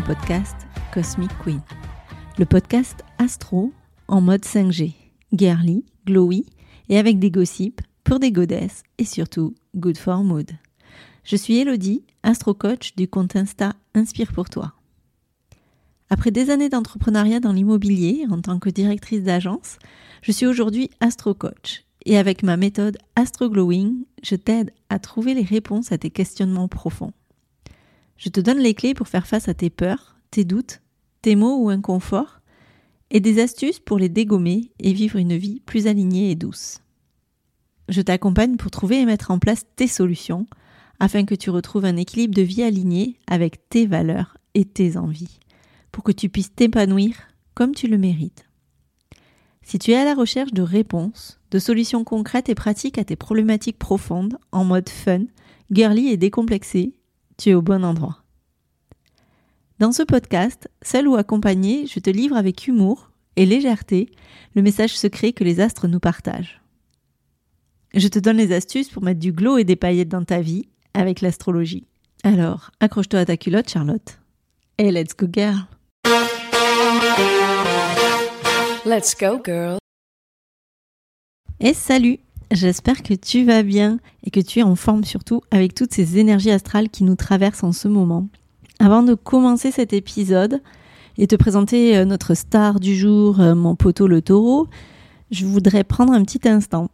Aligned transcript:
podcast 0.00 0.54
Cosmic 0.92 1.30
Queen, 1.42 1.60
le 2.38 2.44
podcast 2.44 3.04
astro 3.18 3.72
en 4.08 4.20
mode 4.20 4.44
5G, 4.44 4.94
girly, 5.32 5.84
glowy 6.06 6.44
et 6.88 6.98
avec 6.98 7.18
des 7.18 7.30
gossips 7.30 7.80
pour 8.04 8.18
des 8.18 8.32
godesses 8.32 8.82
et 8.98 9.04
surtout 9.04 9.54
good 9.74 9.96
for 9.96 10.22
mood. 10.22 10.50
Je 11.24 11.36
suis 11.36 11.58
Elodie, 11.58 12.04
astro 12.22 12.54
coach 12.54 12.94
du 12.96 13.08
compte 13.08 13.36
Insta 13.36 13.74
Inspire 13.94 14.32
pour 14.32 14.48
toi. 14.48 14.74
Après 16.10 16.30
des 16.30 16.50
années 16.50 16.68
d'entrepreneuriat 16.68 17.40
dans 17.40 17.52
l'immobilier 17.52 18.26
en 18.30 18.40
tant 18.40 18.58
que 18.58 18.70
directrice 18.70 19.22
d'agence, 19.22 19.78
je 20.22 20.32
suis 20.32 20.46
aujourd'hui 20.46 20.90
astro 21.00 21.34
coach 21.34 21.86
et 22.06 22.16
avec 22.16 22.44
ma 22.44 22.56
méthode 22.56 22.98
Astro 23.16 23.50
Glowing, 23.50 24.04
je 24.22 24.36
t'aide 24.36 24.72
à 24.88 25.00
trouver 25.00 25.34
les 25.34 25.42
réponses 25.42 25.90
à 25.90 25.98
tes 25.98 26.10
questionnements 26.10 26.68
profonds. 26.68 27.12
Je 28.16 28.28
te 28.28 28.40
donne 28.40 28.58
les 28.58 28.74
clés 28.74 28.94
pour 28.94 29.08
faire 29.08 29.26
face 29.26 29.48
à 29.48 29.54
tes 29.54 29.70
peurs, 29.70 30.16
tes 30.30 30.44
doutes, 30.44 30.80
tes 31.22 31.36
maux 31.36 31.62
ou 31.62 31.68
inconforts, 31.68 32.40
et 33.10 33.20
des 33.20 33.40
astuces 33.40 33.78
pour 33.78 33.98
les 33.98 34.08
dégommer 34.08 34.72
et 34.80 34.92
vivre 34.92 35.16
une 35.16 35.36
vie 35.36 35.60
plus 35.60 35.86
alignée 35.86 36.30
et 36.30 36.34
douce. 36.34 36.80
Je 37.88 38.02
t'accompagne 38.02 38.56
pour 38.56 38.70
trouver 38.70 39.00
et 39.00 39.06
mettre 39.06 39.30
en 39.30 39.38
place 39.38 39.64
tes 39.76 39.86
solutions 39.86 40.46
afin 40.98 41.24
que 41.24 41.34
tu 41.34 41.50
retrouves 41.50 41.84
un 41.84 41.96
équilibre 41.96 42.34
de 42.34 42.42
vie 42.42 42.62
aligné 42.62 43.18
avec 43.26 43.68
tes 43.68 43.86
valeurs 43.86 44.38
et 44.54 44.64
tes 44.64 44.96
envies, 44.96 45.38
pour 45.92 46.02
que 46.02 46.12
tu 46.12 46.28
puisses 46.28 46.54
t'épanouir 46.54 47.16
comme 47.54 47.74
tu 47.74 47.86
le 47.86 47.98
mérites. 47.98 48.46
Si 49.62 49.78
tu 49.78 49.90
es 49.90 49.96
à 49.96 50.04
la 50.04 50.14
recherche 50.14 50.52
de 50.52 50.62
réponses, 50.62 51.38
de 51.50 51.58
solutions 51.58 52.04
concrètes 52.04 52.48
et 52.48 52.54
pratiques 52.54 52.98
à 52.98 53.04
tes 53.04 53.16
problématiques 53.16 53.78
profondes, 53.78 54.38
en 54.52 54.64
mode 54.64 54.88
fun, 54.88 55.24
girly 55.70 56.08
et 56.08 56.16
décomplexé, 56.16 56.94
tu 57.36 57.50
es 57.50 57.54
au 57.54 57.62
bon 57.62 57.84
endroit. 57.84 58.22
Dans 59.78 59.92
ce 59.92 60.02
podcast, 60.02 60.70
seul 60.82 61.06
ou 61.06 61.16
accompagné, 61.16 61.86
je 61.86 62.00
te 62.00 62.08
livre 62.08 62.36
avec 62.36 62.66
humour 62.66 63.10
et 63.36 63.44
légèreté 63.44 64.10
le 64.54 64.62
message 64.62 64.96
secret 64.96 65.32
que 65.32 65.44
les 65.44 65.60
astres 65.60 65.86
nous 65.86 66.00
partagent. 66.00 66.62
Je 67.94 68.08
te 68.08 68.18
donne 68.18 68.38
les 68.38 68.52
astuces 68.52 68.88
pour 68.88 69.02
mettre 69.02 69.20
du 69.20 69.32
glow 69.32 69.58
et 69.58 69.64
des 69.64 69.76
paillettes 69.76 70.08
dans 70.08 70.24
ta 70.24 70.40
vie 70.40 70.68
avec 70.94 71.20
l'astrologie. 71.20 71.86
Alors, 72.24 72.70
accroche-toi 72.80 73.20
à 73.20 73.24
ta 73.26 73.36
culotte, 73.36 73.68
Charlotte. 73.68 74.18
Et 74.78 74.90
let's 74.90 75.14
go, 75.16 75.26
girl! 75.30 75.66
Let's 78.84 79.14
go, 79.18 79.40
girl! 79.44 79.78
Et 81.60 81.74
salut 81.74 82.18
J'espère 82.52 83.02
que 83.02 83.14
tu 83.14 83.44
vas 83.44 83.62
bien 83.62 83.98
et 84.22 84.30
que 84.30 84.40
tu 84.40 84.60
es 84.60 84.62
en 84.62 84.76
forme 84.76 85.04
surtout 85.04 85.40
avec 85.50 85.74
toutes 85.74 85.92
ces 85.92 86.18
énergies 86.18 86.52
astrales 86.52 86.88
qui 86.88 87.02
nous 87.02 87.16
traversent 87.16 87.64
en 87.64 87.72
ce 87.72 87.88
moment. 87.88 88.28
Avant 88.78 89.02
de 89.02 89.14
commencer 89.14 89.72
cet 89.72 89.92
épisode 89.92 90.62
et 91.18 91.26
te 91.26 91.34
présenter 91.34 91.96
euh, 91.96 92.04
notre 92.04 92.34
star 92.34 92.78
du 92.78 92.94
jour, 92.94 93.40
euh, 93.40 93.54
mon 93.54 93.74
poteau 93.74 94.06
le 94.06 94.22
taureau, 94.22 94.68
je 95.30 95.44
voudrais 95.44 95.82
prendre 95.82 96.12
un 96.12 96.22
petit 96.22 96.48
instant 96.48 96.90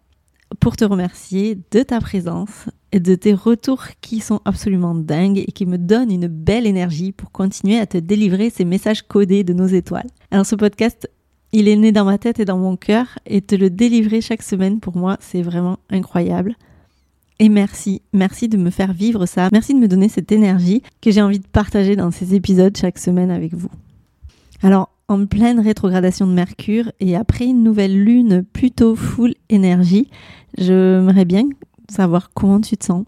pour 0.58 0.76
te 0.76 0.84
remercier 0.84 1.58
de 1.70 1.82
ta 1.82 2.00
présence 2.00 2.66
et 2.92 3.00
de 3.00 3.14
tes 3.14 3.34
retours 3.34 3.84
qui 4.00 4.20
sont 4.20 4.40
absolument 4.44 4.94
dingues 4.94 5.38
et 5.46 5.52
qui 5.52 5.66
me 5.66 5.76
donnent 5.76 6.12
une 6.12 6.28
belle 6.28 6.66
énergie 6.66 7.12
pour 7.12 7.30
continuer 7.30 7.78
à 7.78 7.86
te 7.86 7.98
délivrer 7.98 8.50
ces 8.50 8.64
messages 8.64 9.02
codés 9.02 9.44
de 9.44 9.52
nos 9.52 9.66
étoiles. 9.66 10.08
Alors 10.30 10.46
ce 10.46 10.54
podcast 10.54 11.08
il 11.52 11.68
est 11.68 11.76
né 11.76 11.92
dans 11.92 12.04
ma 12.04 12.18
tête 12.18 12.40
et 12.40 12.44
dans 12.44 12.58
mon 12.58 12.76
cœur 12.76 13.18
et 13.26 13.42
te 13.42 13.54
le 13.54 13.70
délivrer 13.70 14.20
chaque 14.20 14.42
semaine 14.42 14.80
pour 14.80 14.96
moi, 14.96 15.16
c'est 15.20 15.42
vraiment 15.42 15.78
incroyable. 15.90 16.56
Et 17.38 17.48
merci, 17.48 18.02
merci 18.12 18.48
de 18.48 18.56
me 18.56 18.70
faire 18.70 18.92
vivre 18.92 19.26
ça. 19.26 19.48
Merci 19.52 19.74
de 19.74 19.78
me 19.78 19.88
donner 19.88 20.08
cette 20.08 20.32
énergie 20.32 20.82
que 21.00 21.10
j'ai 21.10 21.20
envie 21.20 21.40
de 21.40 21.46
partager 21.46 21.96
dans 21.96 22.10
ces 22.10 22.34
épisodes 22.34 22.76
chaque 22.76 22.98
semaine 22.98 23.30
avec 23.30 23.54
vous. 23.54 23.70
Alors, 24.62 24.90
en 25.08 25.26
pleine 25.26 25.60
rétrogradation 25.60 26.26
de 26.26 26.32
Mercure 26.32 26.90
et 27.00 27.16
après 27.16 27.46
une 27.46 27.62
nouvelle 27.62 28.02
lune 28.02 28.44
plutôt 28.44 28.94
full 28.94 29.34
énergie, 29.48 30.08
j'aimerais 30.56 31.24
bien 31.24 31.48
savoir 31.90 32.30
comment 32.32 32.60
tu 32.60 32.76
te 32.76 32.84
sens. 32.84 33.04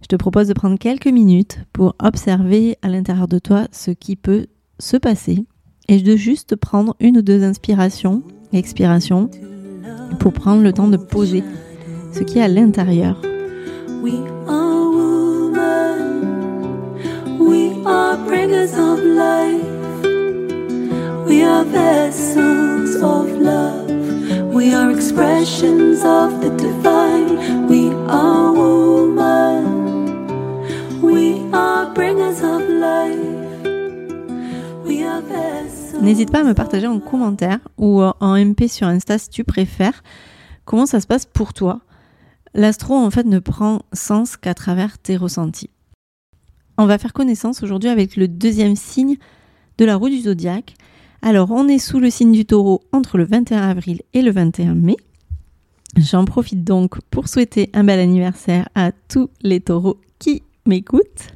Je 0.00 0.06
te 0.06 0.16
propose 0.16 0.48
de 0.48 0.54
prendre 0.54 0.78
quelques 0.78 1.06
minutes 1.06 1.60
pour 1.72 1.94
observer 2.02 2.76
à 2.82 2.88
l'intérieur 2.88 3.28
de 3.28 3.38
toi 3.38 3.68
ce 3.72 3.90
qui 3.90 4.16
peut 4.16 4.46
se 4.78 4.96
passer 4.96 5.44
et 5.88 6.00
de 6.00 6.16
juste 6.16 6.56
prendre 6.56 6.96
une 7.00 7.18
ou 7.18 7.22
deux 7.22 7.42
inspirations 7.42 8.22
expirations 8.52 9.30
pour 10.18 10.32
prendre 10.32 10.62
le 10.62 10.72
temps 10.72 10.88
de 10.88 10.96
poser 10.96 11.42
ce 12.12 12.20
qui 12.20 12.38
est 12.38 12.42
à 12.42 12.48
l'intérieur. 12.48 13.20
We 14.02 14.14
are 14.48 14.90
women, 14.90 16.22
we 17.38 17.72
are 17.84 18.16
bringers 18.26 18.74
of 18.74 19.00
life, 19.02 20.06
we 21.26 21.42
are 21.42 21.64
vessels 21.64 22.96
of 23.02 23.28
love, 23.40 23.90
we 24.52 24.74
are 24.74 24.90
expressions 24.90 26.04
of 26.04 26.40
the 26.40 26.50
divine, 26.56 27.66
we 27.66 27.90
are 28.08 28.52
women, 28.52 29.64
we 31.02 31.40
are 31.52 31.92
bringers 31.94 32.42
of 32.42 32.68
life. 32.68 33.33
N'hésite 36.00 36.30
pas 36.30 36.40
à 36.40 36.44
me 36.44 36.54
partager 36.54 36.86
en 36.86 37.00
commentaire 37.00 37.60
ou 37.78 38.02
en 38.02 38.44
MP 38.44 38.68
sur 38.68 38.86
Insta 38.86 39.18
si 39.18 39.30
tu 39.30 39.44
préfères 39.44 40.02
comment 40.64 40.86
ça 40.86 41.00
se 41.00 41.06
passe 41.06 41.26
pour 41.26 41.52
toi? 41.52 41.80
L'astro 42.54 42.94
en 42.94 43.10
fait 43.10 43.26
ne 43.26 43.38
prend 43.38 43.82
sens 43.92 44.36
qu'à 44.36 44.54
travers 44.54 44.98
tes 44.98 45.16
ressentis. 45.16 45.70
On 46.78 46.86
va 46.86 46.98
faire 46.98 47.12
connaissance 47.12 47.62
aujourd'hui 47.62 47.88
avec 47.88 48.16
le 48.16 48.28
deuxième 48.28 48.76
signe 48.76 49.16
de 49.78 49.84
la 49.84 49.96
roue 49.96 50.08
du 50.08 50.20
zodiaque. 50.20 50.74
Alors 51.22 51.50
on 51.50 51.68
est 51.68 51.78
sous 51.78 52.00
le 52.00 52.10
signe 52.10 52.32
du 52.32 52.44
taureau 52.44 52.82
entre 52.92 53.18
le 53.18 53.24
21 53.24 53.62
avril 53.62 54.02
et 54.12 54.22
le 54.22 54.30
21 54.30 54.74
mai. 54.74 54.96
J'en 55.96 56.24
profite 56.24 56.64
donc 56.64 57.00
pour 57.10 57.28
souhaiter 57.28 57.70
un 57.72 57.84
bel 57.84 58.00
anniversaire 58.00 58.68
à 58.74 58.90
tous 58.92 59.30
les 59.42 59.60
taureaux 59.60 60.00
qui 60.18 60.42
m'écoutent. 60.66 61.34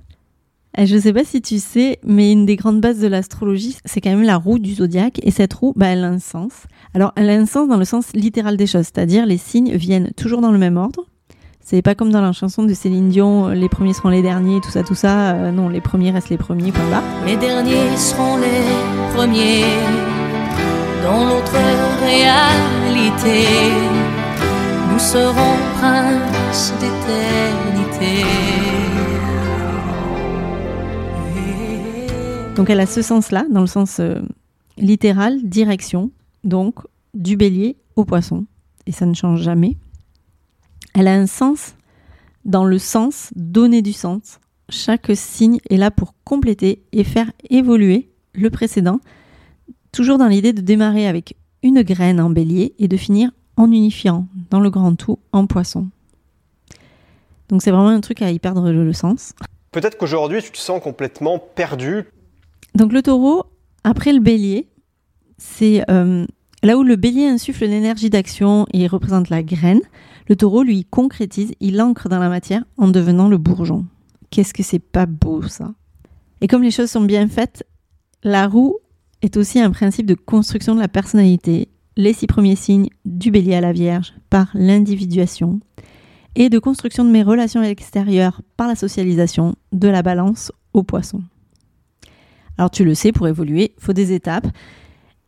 Euh, 0.79 0.87
je 0.87 0.95
ne 0.95 1.01
sais 1.01 1.13
pas 1.13 1.25
si 1.25 1.43
tu 1.43 1.59
sais, 1.59 1.99
mais 2.05 2.33
une 2.33 2.47
des 2.47 2.57
grandes 2.57 2.81
bases 2.81 3.01
de 3.01 3.09
l'astrologie, 3.09 3.77
c'est 3.85 4.01
quand 4.01 4.11
même 4.11 4.23
la 4.23 4.37
roue 4.37 4.59
du 4.59 4.75
zodiaque. 4.75 5.21
Et 5.23 5.31
cette 5.31 5.53
roue, 5.53 5.73
bah, 5.77 5.87
elle 5.87 6.05
a 6.05 6.09
un 6.09 6.19
sens. 6.19 6.53
Alors, 6.95 7.13
elle 7.17 7.31
a 7.31 7.35
un 7.35 7.47
sens 7.47 7.69
dans 7.69 7.77
le 7.77 7.85
sens 7.85 8.13
littéral 8.15 8.57
des 8.57 8.67
choses, 8.67 8.87
c'est-à-dire 8.87 9.27
les 9.27 9.39
signes 9.39 9.75
viennent 9.75 10.13
toujours 10.17 10.41
dans 10.41 10.53
le 10.53 10.59
même 10.59 10.77
ordre. 10.77 11.05
C'est 11.61 11.83
pas 11.83 11.95
comme 11.95 12.11
dans 12.11 12.23
la 12.23 12.33
chanson 12.33 12.63
de 12.63 12.73
Céline 12.73 13.11
Dion, 13.11 13.49
euh, 13.49 13.55
les 13.55 13.69
premiers 13.69 13.93
seront 13.93 14.09
les 14.09 14.23
derniers, 14.23 14.61
tout 14.61 14.71
ça, 14.71 14.83
tout 14.83 14.95
ça. 14.95 15.33
Euh, 15.33 15.51
non, 15.51 15.69
les 15.69 15.83
premiers 15.83 16.11
restent 16.11 16.31
les 16.31 16.39
premiers, 16.39 16.73
point 16.73 16.89
là. 16.91 17.03
Les 17.27 17.37
derniers 17.37 17.95
seront 17.97 18.39
les 18.39 19.15
premiers 19.15 19.65
dans 21.05 21.25
l'autre 21.25 21.57
réalité. 22.01 23.47
Nous 24.91 24.99
serons 24.99 25.57
princes 25.79 26.73
d'éternité. 26.81 27.38
Donc 32.59 32.71
elle 32.71 32.81
a 32.81 32.87
ce 32.87 33.03
sens-là, 33.03 33.47
dans 33.49 33.61
le 33.61 33.69
sens 33.69 34.01
euh, 34.01 34.21
littéral, 34.79 35.41
direction, 35.45 36.11
donc 36.43 36.75
du 37.15 37.37
bélier 37.37 37.77
au 37.95 38.05
poisson. 38.05 38.47
Et 38.87 38.91
ça 38.91 39.07
ne 39.07 39.15
change 39.15 39.43
jamais. 39.43 39.77
Elle 40.93 41.07
a 41.07 41.15
un 41.15 41.29
sens 41.29 41.77
dans 42.45 42.65
le 42.65 42.81
sens, 42.81 43.31
donner 43.37 43.81
du 43.81 43.93
sens. 43.93 44.41
Chaque 44.71 45.13
signe 45.15 45.61
est 45.71 45.77
là 45.77 45.93
pour 45.93 46.15
compléter 46.25 46.83
et 46.91 47.05
faire 47.05 47.31
évoluer 47.49 48.11
le 48.33 48.51
précédent, 48.51 48.99
toujours 49.93 50.19
dans 50.19 50.27
l'idée 50.27 50.53
de 50.53 50.61
démarrer 50.61 51.07
avec 51.07 51.37
une 51.63 51.83
graine 51.83 52.21
en 52.21 52.29
bélier 52.29 52.75
et 52.81 52.89
de 52.89 52.97
finir 52.97 53.31
en 53.57 53.71
unifiant 53.71 54.27
dans 54.51 54.59
le 54.59 54.71
grand 54.71 54.97
tout 54.97 55.21
en 55.31 55.47
poisson. 55.47 55.87
Donc 57.51 57.63
c'est 57.63 57.71
vraiment 57.71 57.91
un 57.91 58.01
truc 58.01 58.21
à 58.21 58.33
y 58.33 58.41
perdre 58.41 58.73
le 58.73 58.93
sens. 58.93 59.33
Peut-être 59.71 59.97
qu'aujourd'hui 59.97 60.43
tu 60.43 60.51
te 60.51 60.59
sens 60.59 60.83
complètement 60.83 61.39
perdu 61.39 62.07
donc 62.79 62.93
le 62.93 63.03
taureau, 63.03 63.43
après 63.83 64.13
le 64.13 64.21
bélier, 64.21 64.69
c'est 65.37 65.83
euh, 65.91 66.25
là 66.63 66.79
où 66.79 66.85
le 66.85 66.95
bélier 66.95 67.27
insuffle 67.27 67.67
l'énergie 67.67 68.09
d'action 68.09 68.67
et 68.73 68.87
représente 68.87 69.31
la 69.31 69.43
graine. 69.43 69.81
Le 70.29 70.37
taureau, 70.37 70.63
lui, 70.63 70.85
concrétise, 70.85 71.53
il 71.59 71.83
ancre 71.83 72.09
dans 72.09 72.21
la 72.21 72.29
matière 72.29 72.63
en 72.77 72.87
devenant 72.87 73.29
le 73.29 73.37
bourgeon. 73.37 73.85
Qu'est-ce 74.31 74.55
que 74.55 74.63
c'est 74.63 74.79
pas 74.79 75.07
beau 75.07 75.43
ça? 75.43 75.75
Et 76.41 76.47
comme 76.47 76.63
les 76.63 76.71
choses 76.71 76.91
sont 76.91 77.01
bien 77.01 77.27
faites, 77.27 77.67
la 78.23 78.47
roue 78.47 78.77
est 79.23 79.37
aussi 79.37 79.59
un 79.59 79.73
principe 79.73 80.07
de 80.07 80.15
construction 80.15 80.77
de 80.77 80.81
la 80.81 80.87
personnalité, 80.87 81.71
les 81.97 82.13
six 82.13 82.29
premiers 82.29 82.55
signes 82.55 82.91
du 83.05 83.33
bélier 83.33 83.57
à 83.57 83.61
la 83.61 83.73
vierge 83.73 84.15
par 84.31 84.51
l'individuation 84.55 85.59
et 86.37 86.49
de 86.49 86.61
construction 86.61 87.05
de 87.05 87.11
mes 87.11 87.25
relations 87.25 87.65
extérieures 87.65 88.41
par 88.57 88.69
la 88.69 88.77
socialisation 88.77 89.57
de 89.73 89.89
la 89.89 90.03
balance 90.03 90.53
au 90.75 90.85
poisson. 90.85 91.23
Alors 92.59 92.71
tu 92.71 92.85
le 92.85 92.95
sais, 92.95 93.13
pour 93.13 93.29
évoluer, 93.29 93.73
faut 93.79 93.93
des 93.93 94.13
étapes. 94.13 94.49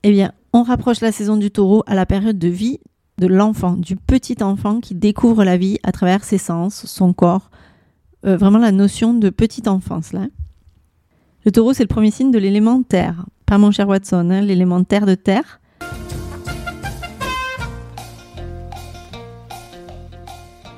Eh 0.03 0.11
bien, 0.11 0.33
on 0.53 0.65
rapproche 0.65 1.01
la 1.01 1.13
saison 1.13 1.37
du 1.37 1.51
taureau 1.51 1.85
à 1.87 1.95
la 1.95 2.05
période 2.05 2.39
de 2.39 2.49
vie 2.49 2.81
de 3.19 3.27
l'enfant, 3.27 3.75
du 3.75 3.97
petit 3.97 4.43
enfant 4.43 4.81
qui 4.81 4.95
découvre 4.95 5.45
la 5.45 5.57
vie 5.57 5.79
à 5.83 5.93
travers 5.93 6.25
ses 6.25 6.39
sens, 6.39 6.87
son 6.87 7.13
corps, 7.13 7.51
euh, 8.27 8.37
vraiment 8.37 8.59
la 8.59 8.73
notion 8.73 9.15
de 9.15 9.31
petite 9.31 9.69
enfance 9.69 10.13
là. 10.13 10.27
Le 11.45 11.53
taureau, 11.53 11.73
c'est 11.73 11.85
le 11.85 11.89
premier 11.89 12.11
signe 12.11 12.31
de 12.31 12.39
l'élément 12.39 12.83
terre. 12.83 13.25
Pas 13.47 13.59
mon 13.59 13.71
cher 13.71 13.89
Watson, 13.89 14.29
hein, 14.31 14.41
l'élément 14.41 14.83
terre 14.85 15.07
de 15.07 15.15
terre. 15.15 15.61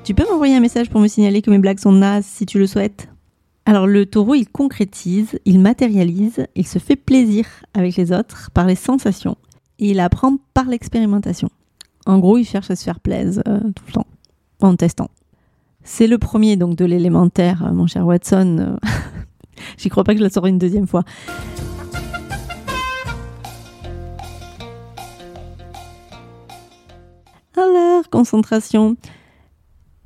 Tu 0.05 0.15
peux 0.15 0.25
m'envoyer 0.31 0.57
un 0.57 0.61
message 0.61 0.91
pour 0.91 1.01
me 1.01 1.09
signaler 1.09 1.43
que 1.43 1.51
mes 1.51 1.59
blagues 1.59 1.79
sont 1.79 1.93
nazes 1.93 2.25
si 2.25 2.45
tu 2.45 2.59
le 2.59 2.67
souhaites. 2.67 3.12
Alors 3.65 3.87
le 3.87 4.07
taureau, 4.07 4.35
il 4.35 4.49
concrétise, 4.49 5.39
il 5.45 5.61
matérialise, 5.61 6.47
il 6.57 6.67
se 6.67 6.79
fait 6.79 6.97
plaisir 6.97 7.47
avec 7.75 7.97
les 7.97 8.13
autres 8.13 8.51
par 8.53 8.67
les 8.67 8.75
sensations 8.75 9.37
et 9.79 9.91
il 9.91 10.01
apprend 10.01 10.37
par 10.53 10.67
l'expérimentation. 10.67 11.49
En 12.07 12.19
gros, 12.19 12.39
il 12.39 12.45
cherche 12.45 12.71
à 12.71 12.77
se 12.77 12.83
faire 12.83 12.99
plaisir 12.99 13.43
euh, 13.47 13.61
tout 13.61 13.85
le 13.87 13.93
temps 13.93 14.07
en 14.61 14.75
testant. 14.75 15.11
C'est 15.85 16.09
le 16.09 16.19
premier 16.19 16.57
donc 16.57 16.77
de 16.77 16.85
l'élémentaire, 16.85 17.65
euh, 17.65 17.73
mon 17.73 17.87
cher 17.87 18.05
Watson. 18.05 18.79
J'y 19.79 19.89
crois 19.89 20.03
pas 20.03 20.13
que 20.13 20.19
je 20.19 20.25
la 20.25 20.31
sors 20.31 20.47
une 20.47 20.59
deuxième 20.59 20.89
fois. 20.89 21.05
Alors, 27.57 28.09
concentration. 28.11 28.97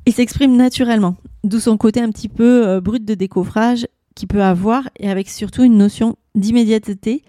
Il 0.04 0.12
s'exprime 0.12 0.56
naturellement, 0.56 1.16
d'où 1.46 1.60
son 1.60 1.76
côté 1.76 2.00
un 2.00 2.10
petit 2.10 2.28
peu 2.28 2.66
euh, 2.66 2.80
brut 2.80 3.04
de 3.04 3.14
décoffrage 3.14 3.86
qu'il 4.14 4.28
peut 4.28 4.42
avoir 4.42 4.88
et 4.98 5.08
avec 5.08 5.28
surtout 5.28 5.62
une 5.62 5.76
notion 5.76 6.16
d'immédiateté. 6.34 7.22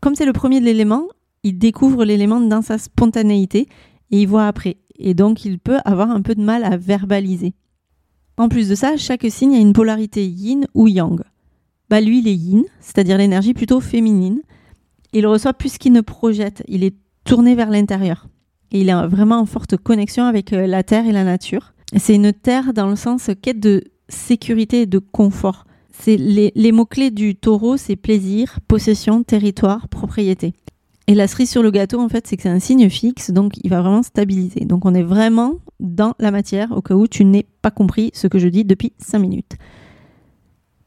Comme 0.00 0.14
c'est 0.14 0.26
le 0.26 0.32
premier 0.32 0.60
de 0.60 0.64
l'élément, 0.64 1.08
il 1.42 1.58
découvre 1.58 2.04
l'élément 2.04 2.40
dans 2.40 2.62
sa 2.62 2.78
spontanéité 2.78 3.68
et 4.10 4.22
il 4.22 4.26
voit 4.26 4.46
après. 4.46 4.76
Et 4.96 5.14
donc 5.14 5.44
il 5.44 5.58
peut 5.58 5.78
avoir 5.84 6.10
un 6.10 6.22
peu 6.22 6.34
de 6.34 6.42
mal 6.42 6.64
à 6.64 6.76
verbaliser. 6.76 7.54
En 8.36 8.48
plus 8.48 8.68
de 8.68 8.74
ça, 8.74 8.96
chaque 8.96 9.26
signe 9.30 9.54
a 9.54 9.58
une 9.58 9.72
polarité 9.72 10.26
yin 10.26 10.66
ou 10.74 10.88
yang. 10.88 11.22
Bah 11.90 12.00
lui, 12.00 12.20
il 12.20 12.28
est 12.28 12.34
yin, 12.34 12.64
c'est-à-dire 12.80 13.18
l'énergie 13.18 13.52
plutôt 13.52 13.80
féminine. 13.80 14.40
Il 15.12 15.26
reçoit 15.26 15.52
plus 15.52 15.76
qu'il 15.76 15.92
ne 15.92 16.00
projette, 16.00 16.62
il 16.66 16.84
est 16.84 16.96
tourné 17.24 17.54
vers 17.54 17.70
l'intérieur. 17.70 18.28
Et 18.70 18.80
il 18.80 18.88
est 18.88 19.06
vraiment 19.06 19.38
en 19.38 19.46
forte 19.46 19.76
connexion 19.76 20.24
avec 20.24 20.52
euh, 20.54 20.66
la 20.66 20.82
terre 20.82 21.06
et 21.06 21.12
la 21.12 21.24
nature. 21.24 21.71
C'est 21.96 22.14
une 22.14 22.32
terre 22.32 22.72
dans 22.72 22.88
le 22.88 22.96
sens 22.96 23.30
quête 23.40 23.60
de 23.60 23.84
sécurité 24.08 24.82
et 24.82 24.86
de 24.86 24.98
confort. 24.98 25.66
C'est 25.92 26.16
les, 26.16 26.72
mots-clés 26.72 27.10
du 27.10 27.36
taureau, 27.36 27.76
c'est 27.76 27.96
plaisir, 27.96 28.58
possession, 28.66 29.22
territoire, 29.22 29.88
propriété. 29.88 30.54
Et 31.06 31.14
la 31.14 31.28
cerise 31.28 31.50
sur 31.50 31.62
le 31.62 31.70
gâteau, 31.70 32.00
en 32.00 32.08
fait, 32.08 32.26
c'est 32.26 32.36
que 32.36 32.42
c'est 32.42 32.48
un 32.48 32.60
signe 32.60 32.88
fixe, 32.88 33.30
donc 33.30 33.52
il 33.62 33.70
va 33.70 33.82
vraiment 33.82 34.02
stabiliser. 34.02 34.60
Donc 34.60 34.84
on 34.84 34.94
est 34.94 35.02
vraiment 35.02 35.56
dans 35.80 36.14
la 36.18 36.30
matière, 36.30 36.72
au 36.72 36.80
cas 36.80 36.94
où 36.94 37.06
tu 37.06 37.24
n'aies 37.24 37.46
pas 37.60 37.70
compris 37.70 38.10
ce 38.14 38.26
que 38.26 38.38
je 38.38 38.48
dis 38.48 38.64
depuis 38.64 38.92
5 38.98 39.18
minutes. 39.18 39.56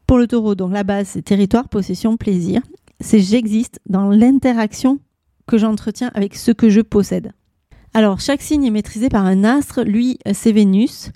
Pour 0.06 0.18
le 0.18 0.26
taureau, 0.26 0.54
donc 0.54 0.72
la 0.72 0.84
base, 0.84 1.08
c'est 1.08 1.22
territoire, 1.22 1.68
possession, 1.68 2.16
plaisir. 2.16 2.62
C'est 3.00 3.20
j'existe 3.20 3.80
dans 3.88 4.08
l'interaction 4.10 4.98
que 5.46 5.58
j'entretiens 5.58 6.10
avec 6.14 6.34
ce 6.34 6.50
que 6.50 6.68
je 6.68 6.80
possède. 6.80 7.32
Alors, 7.96 8.20
chaque 8.20 8.42
signe 8.42 8.64
est 8.64 8.70
maîtrisé 8.70 9.08
par 9.08 9.24
un 9.24 9.42
astre. 9.42 9.80
Lui, 9.82 10.18
c'est 10.34 10.52
Vénus. 10.52 11.12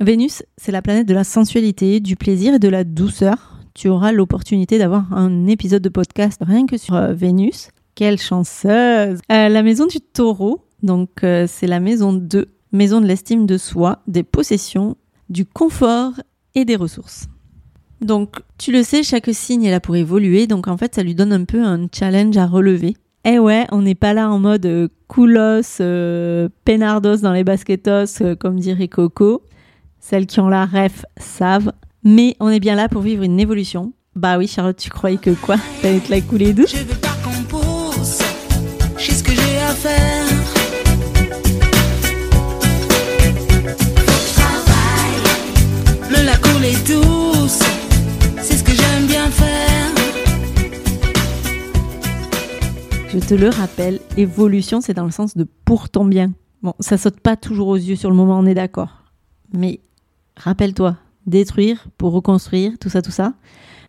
Vénus, 0.00 0.42
c'est 0.58 0.70
la 0.70 0.82
planète 0.82 1.08
de 1.08 1.14
la 1.14 1.24
sensualité, 1.24 1.98
du 1.98 2.14
plaisir 2.14 2.52
et 2.52 2.58
de 2.58 2.68
la 2.68 2.84
douceur. 2.84 3.56
Tu 3.72 3.88
auras 3.88 4.12
l'opportunité 4.12 4.76
d'avoir 4.76 5.14
un 5.14 5.46
épisode 5.46 5.80
de 5.80 5.88
podcast 5.88 6.42
rien 6.46 6.66
que 6.66 6.76
sur 6.76 6.94
euh, 6.94 7.14
Vénus. 7.14 7.70
Quelle 7.94 8.18
chanceuse 8.18 9.18
euh, 9.32 9.48
La 9.48 9.62
maison 9.62 9.86
du 9.86 9.98
taureau, 10.02 10.66
donc 10.82 11.24
euh, 11.24 11.46
c'est 11.48 11.66
la 11.66 11.80
maison 11.80 12.12
2, 12.12 12.48
maison 12.72 13.00
de 13.00 13.06
l'estime 13.06 13.46
de 13.46 13.56
soi, 13.56 14.02
des 14.06 14.22
possessions, 14.22 14.98
du 15.30 15.46
confort 15.46 16.12
et 16.54 16.66
des 16.66 16.76
ressources. 16.76 17.28
Donc 18.02 18.42
tu 18.58 18.72
le 18.72 18.82
sais, 18.82 19.02
chaque 19.02 19.30
signe 19.32 19.64
est 19.64 19.70
là 19.70 19.80
pour 19.80 19.96
évoluer, 19.96 20.46
donc 20.46 20.68
en 20.68 20.76
fait 20.76 20.96
ça 20.96 21.02
lui 21.02 21.14
donne 21.14 21.32
un 21.32 21.46
peu 21.46 21.64
un 21.64 21.86
challenge 21.90 22.36
à 22.36 22.46
relever. 22.46 22.94
Eh 23.24 23.38
ouais, 23.38 23.66
on 23.70 23.82
n'est 23.82 23.94
pas 23.94 24.14
là 24.14 24.30
en 24.30 24.38
mode 24.38 24.64
euh, 24.66 24.88
coolos, 25.06 25.82
penardos 26.64 27.18
dans 27.18 27.32
les 27.32 27.44
basketos, 27.44 28.36
comme 28.38 28.58
dirait 28.58 28.88
Coco. 28.88 29.42
Celles 29.98 30.26
qui 30.26 30.40
ont 30.40 30.48
la 30.48 30.64
ref 30.64 31.04
savent. 31.18 31.72
Mais 32.02 32.34
on 32.40 32.48
est 32.48 32.60
bien 32.60 32.74
là 32.74 32.88
pour 32.88 33.02
vivre 33.02 33.22
une 33.22 33.38
évolution. 33.38 33.92
Bah 34.16 34.38
oui, 34.38 34.46
Charlotte, 34.46 34.76
tu 34.76 34.88
croyais 34.88 35.18
que 35.18 35.30
quoi? 35.30 35.56
T'allais 35.82 36.00
te 36.00 36.10
la 36.10 36.20
couler 36.20 36.52
douce? 36.52 36.74
Faire. 39.70 40.26
Le 46.10 46.26
lac 46.26 46.40
coule 46.40 46.64
est 46.64 46.86
douce, 46.86 47.19
Je 53.12 53.18
te 53.18 53.34
le 53.34 53.48
rappelle, 53.48 53.98
évolution, 54.16 54.80
c'est 54.80 54.94
dans 54.94 55.04
le 55.04 55.10
sens 55.10 55.36
de 55.36 55.44
pour 55.64 55.88
ton 55.88 56.04
bien. 56.04 56.32
Bon, 56.62 56.74
ça 56.78 56.96
saute 56.96 57.18
pas 57.18 57.36
toujours 57.36 57.66
aux 57.66 57.76
yeux 57.76 57.96
sur 57.96 58.08
le 58.08 58.14
moment, 58.14 58.38
on 58.38 58.46
est 58.46 58.54
d'accord. 58.54 59.02
Mais 59.52 59.80
rappelle-toi, 60.36 60.96
détruire 61.26 61.88
pour 61.98 62.12
reconstruire, 62.12 62.78
tout 62.78 62.88
ça, 62.88 63.02
tout 63.02 63.10
ça. 63.10 63.34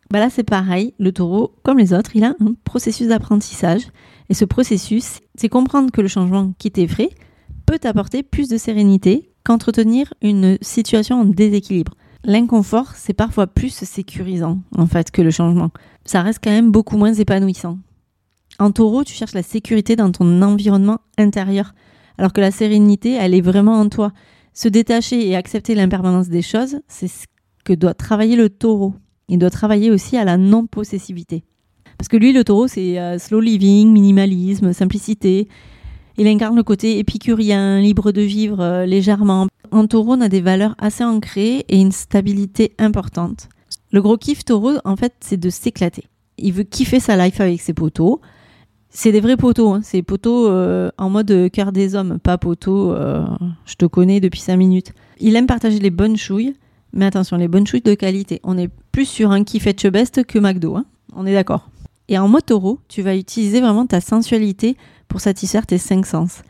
Bah 0.09 0.17
là, 0.17 0.31
c'est 0.31 0.43
pareil. 0.43 0.95
Le 0.97 1.11
taureau, 1.11 1.53
comme 1.61 1.77
les 1.77 1.93
autres, 1.93 2.15
il 2.15 2.23
a 2.23 2.33
un 2.39 2.55
processus 2.63 3.09
d'apprentissage. 3.09 3.83
Et 4.29 4.33
ce 4.33 4.43
processus, 4.43 5.19
c'est 5.35 5.49
comprendre 5.49 5.91
que 5.91 6.01
le 6.01 6.07
changement 6.07 6.53
qui 6.57 6.71
t'effraie 6.71 7.11
peut 7.67 7.77
t'apporter 7.77 8.23
plus 8.23 8.49
de 8.49 8.57
sérénité 8.57 9.29
qu'entretenir 9.43 10.15
une 10.23 10.57
situation 10.61 11.21
en 11.21 11.25
déséquilibre. 11.25 11.93
L'inconfort, 12.23 12.93
c'est 12.95 13.13
parfois 13.13 13.45
plus 13.45 13.69
sécurisant, 13.69 14.61
en 14.75 14.87
fait, 14.87 15.11
que 15.11 15.21
le 15.21 15.29
changement. 15.29 15.69
Ça 16.05 16.23
reste 16.23 16.39
quand 16.43 16.49
même 16.49 16.71
beaucoup 16.71 16.97
moins 16.97 17.13
épanouissant. 17.13 17.77
En 18.61 18.69
taureau, 18.69 19.03
tu 19.03 19.15
cherches 19.15 19.33
la 19.33 19.41
sécurité 19.41 19.95
dans 19.95 20.11
ton 20.11 20.39
environnement 20.43 20.99
intérieur, 21.17 21.73
alors 22.19 22.31
que 22.31 22.41
la 22.41 22.51
sérénité, 22.51 23.13
elle 23.13 23.33
est 23.33 23.41
vraiment 23.41 23.79
en 23.79 23.89
toi. 23.89 24.11
Se 24.53 24.67
détacher 24.67 25.27
et 25.27 25.35
accepter 25.35 25.73
l'impermanence 25.73 26.29
des 26.29 26.43
choses, 26.43 26.77
c'est 26.87 27.07
ce 27.07 27.25
que 27.65 27.73
doit 27.73 27.95
travailler 27.95 28.35
le 28.35 28.49
taureau. 28.51 28.93
Il 29.29 29.39
doit 29.39 29.49
travailler 29.49 29.89
aussi 29.89 30.15
à 30.15 30.25
la 30.25 30.37
non-possessivité. 30.37 31.43
Parce 31.97 32.07
que 32.07 32.17
lui, 32.17 32.33
le 32.33 32.43
taureau, 32.43 32.67
c'est 32.67 32.99
euh, 32.99 33.17
slow 33.17 33.39
living, 33.39 33.91
minimalisme, 33.91 34.73
simplicité. 34.73 35.47
Il 36.19 36.27
incarne 36.27 36.55
le 36.55 36.61
côté 36.61 36.99
épicurien, 36.99 37.81
libre 37.81 38.11
de 38.11 38.21
vivre 38.21 38.59
euh, 38.59 38.85
légèrement. 38.85 39.47
En 39.71 39.87
taureau, 39.87 40.13
on 40.13 40.21
a 40.21 40.29
des 40.29 40.41
valeurs 40.41 40.75
assez 40.77 41.03
ancrées 41.03 41.65
et 41.67 41.81
une 41.81 41.91
stabilité 41.91 42.75
importante. 42.77 43.49
Le 43.91 44.03
gros 44.03 44.17
kiff 44.17 44.45
taureau, 44.45 44.73
en 44.85 44.97
fait, 44.97 45.15
c'est 45.19 45.39
de 45.39 45.49
s'éclater. 45.49 46.03
Il 46.37 46.53
veut 46.53 46.63
kiffer 46.63 46.99
sa 46.99 47.17
life 47.17 47.41
avec 47.41 47.59
ses 47.59 47.73
poteaux. 47.73 48.21
C'est 48.91 49.11
des 49.11 49.21
vrais 49.21 49.37
poteaux, 49.37 49.69
hein. 49.69 49.79
c'est 49.83 50.01
poteaux 50.01 50.47
euh, 50.47 50.91
en 50.97 51.09
mode 51.09 51.49
cœur 51.51 51.71
des 51.71 51.95
hommes, 51.95 52.19
pas 52.19 52.37
poteaux, 52.37 52.93
je 53.65 53.75
te 53.75 53.85
connais 53.85 54.19
depuis 54.19 54.41
5 54.41 54.57
minutes. 54.57 54.91
Il 55.19 55.35
aime 55.35 55.47
partager 55.47 55.79
les 55.79 55.91
bonnes 55.91 56.17
chouilles, 56.17 56.55
mais 56.93 57.05
attention, 57.05 57.37
les 57.37 57.47
bonnes 57.47 57.65
chouilles 57.65 57.81
de 57.81 57.93
qualité. 57.93 58.41
On 58.43 58.57
est 58.57 58.69
plus 58.91 59.05
sur 59.05 59.31
un 59.31 59.43
kiff 59.43 59.65
et 59.65 59.91
best 59.91 60.25
que 60.25 60.39
McDo, 60.39 60.75
hein. 60.75 60.85
on 61.15 61.25
est 61.25 61.33
d'accord. 61.33 61.69
Et 62.09 62.17
en 62.17 62.27
mode 62.27 62.45
taureau, 62.45 62.79
tu 62.89 63.01
vas 63.01 63.15
utiliser 63.15 63.61
vraiment 63.61 63.85
ta 63.85 64.01
sensualité 64.01 64.75
pour 65.07 65.21
satisfaire 65.21 65.65
tes 65.65 65.77
cinq 65.77 66.05
sens. 66.05 66.41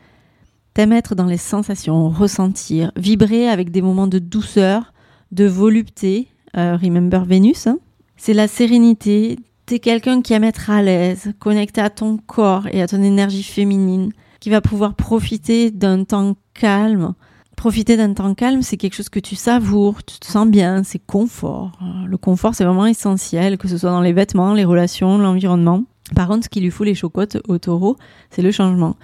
T'aimes 0.74 0.92
être 0.92 1.14
dans 1.14 1.26
les 1.26 1.36
sensations, 1.36 2.08
ressentir, 2.08 2.90
vibrer 2.96 3.48
avec 3.48 3.70
des 3.70 3.82
moments 3.82 4.06
de 4.06 4.18
douceur, 4.18 4.92
de 5.30 5.44
volupté. 5.44 6.28
Euh, 6.56 6.76
remember 6.76 7.24
Vénus. 7.24 7.66
Hein. 7.66 7.78
C'est 8.16 8.32
la 8.32 8.48
sérénité. 8.48 9.38
T'es 9.66 9.78
quelqu'un 9.78 10.22
qui 10.22 10.32
aime 10.32 10.44
être 10.44 10.70
à 10.70 10.82
l'aise, 10.82 11.32
connecté 11.38 11.80
à 11.80 11.90
ton 11.90 12.16
corps 12.16 12.66
et 12.72 12.82
à 12.82 12.88
ton 12.88 13.02
énergie 13.02 13.42
féminine, 13.42 14.12
qui 14.40 14.50
va 14.50 14.60
pouvoir 14.60 14.94
profiter 14.94 15.70
d'un 15.70 16.04
temps 16.04 16.36
calme, 16.54 17.14
Profiter 17.62 17.96
d'un 17.96 18.12
temps 18.12 18.34
calme, 18.34 18.62
c'est 18.62 18.76
quelque 18.76 18.96
chose 18.96 19.08
que 19.08 19.20
tu 19.20 19.36
savoures, 19.36 20.02
tu 20.02 20.18
te 20.18 20.26
sens 20.26 20.48
bien, 20.48 20.82
c'est 20.82 20.98
confort. 20.98 21.70
Le 22.06 22.16
confort, 22.16 22.56
c'est 22.56 22.64
vraiment 22.64 22.86
essentiel, 22.86 23.56
que 23.56 23.68
ce 23.68 23.78
soit 23.78 23.90
dans 23.90 24.00
les 24.00 24.12
vêtements, 24.12 24.52
les 24.52 24.64
relations, 24.64 25.16
l'environnement. 25.16 25.84
Par 26.16 26.26
contre, 26.26 26.44
ce 26.44 26.48
qui 26.48 26.60
lui 26.60 26.70
fout 26.70 26.86
les 26.86 26.96
chocottes 26.96 27.38
au 27.46 27.58
taureau, 27.58 27.96
c'est 28.30 28.42
le 28.42 28.50
changement. 28.50 28.96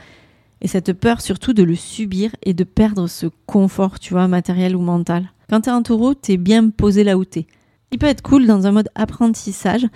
Et 0.60 0.66
cette 0.66 0.92
peur 0.92 1.20
surtout 1.20 1.52
de 1.52 1.62
le 1.62 1.76
subir 1.76 2.34
et 2.42 2.52
de 2.52 2.64
perdre 2.64 3.06
ce 3.06 3.26
confort, 3.46 4.00
tu 4.00 4.12
vois, 4.12 4.26
matériel 4.26 4.74
ou 4.74 4.80
mental. 4.80 5.30
Quand 5.48 5.60
t'es 5.60 5.70
un 5.70 5.82
taureau, 5.82 6.14
t'es 6.14 6.36
bien 6.36 6.70
posé 6.70 7.04
là 7.04 7.16
où 7.16 7.24
t'es. 7.24 7.46
Il 7.92 7.98
peut 7.98 8.06
être 8.06 8.22
cool 8.22 8.46
dans 8.46 8.66
un 8.66 8.72
mode 8.72 8.88
apprentissage, 8.96 9.86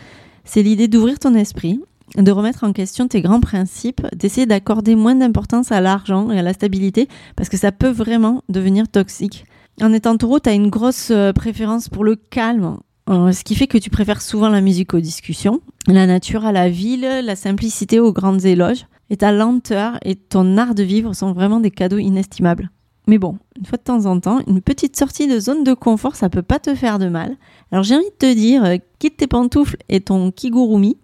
c'est 0.44 0.62
l'idée 0.62 0.88
d'ouvrir 0.88 1.18
ton 1.18 1.34
esprit 1.34 1.80
de 2.16 2.30
remettre 2.30 2.64
en 2.64 2.72
question 2.72 3.08
tes 3.08 3.22
grands 3.22 3.40
principes, 3.40 4.06
d'essayer 4.14 4.46
d'accorder 4.46 4.94
moins 4.94 5.14
d'importance 5.14 5.72
à 5.72 5.80
l'argent 5.80 6.30
et 6.30 6.38
à 6.38 6.42
la 6.42 6.52
stabilité, 6.52 7.08
parce 7.36 7.48
que 7.48 7.56
ça 7.56 7.72
peut 7.72 7.90
vraiment 7.90 8.42
devenir 8.48 8.88
toxique. 8.88 9.46
En 9.80 9.92
étant 9.92 10.16
taureau, 10.16 10.38
tu 10.38 10.50
as 10.50 10.52
une 10.52 10.68
grosse 10.68 11.10
euh, 11.10 11.32
préférence 11.32 11.88
pour 11.88 12.04
le 12.04 12.16
calme, 12.16 12.78
euh, 13.08 13.32
ce 13.32 13.44
qui 13.44 13.54
fait 13.54 13.66
que 13.66 13.78
tu 13.78 13.90
préfères 13.90 14.20
souvent 14.20 14.50
la 14.50 14.60
musique 14.60 14.94
aux 14.94 15.00
discussions, 15.00 15.60
la 15.86 16.06
nature 16.06 16.44
à 16.44 16.52
la 16.52 16.68
ville, 16.68 17.08
la 17.24 17.36
simplicité 17.36 17.98
aux 17.98 18.12
grandes 18.12 18.44
éloges, 18.44 18.86
et 19.10 19.16
ta 19.16 19.32
lenteur 19.32 19.98
et 20.04 20.14
ton 20.14 20.58
art 20.58 20.74
de 20.74 20.82
vivre 20.82 21.14
sont 21.14 21.32
vraiment 21.32 21.60
des 21.60 21.70
cadeaux 21.70 21.98
inestimables. 21.98 22.70
Mais 23.08 23.18
bon, 23.18 23.38
une 23.58 23.66
fois 23.66 23.78
de 23.78 23.82
temps 23.82 24.06
en 24.06 24.20
temps, 24.20 24.40
une 24.46 24.60
petite 24.60 24.96
sortie 24.96 25.26
de 25.26 25.40
zone 25.40 25.64
de 25.64 25.74
confort, 25.74 26.14
ça 26.14 26.28
peut 26.28 26.42
pas 26.42 26.60
te 26.60 26.74
faire 26.74 26.98
de 26.98 27.08
mal. 27.08 27.36
Alors 27.72 27.82
j'ai 27.82 27.96
envie 27.96 28.04
de 28.04 28.26
te 28.26 28.32
dire, 28.32 28.64
euh, 28.64 28.76
quitte 29.00 29.16
tes 29.16 29.26
pantoufles 29.26 29.76
et 29.88 30.00
ton 30.00 30.30
kigurumi. 30.30 30.96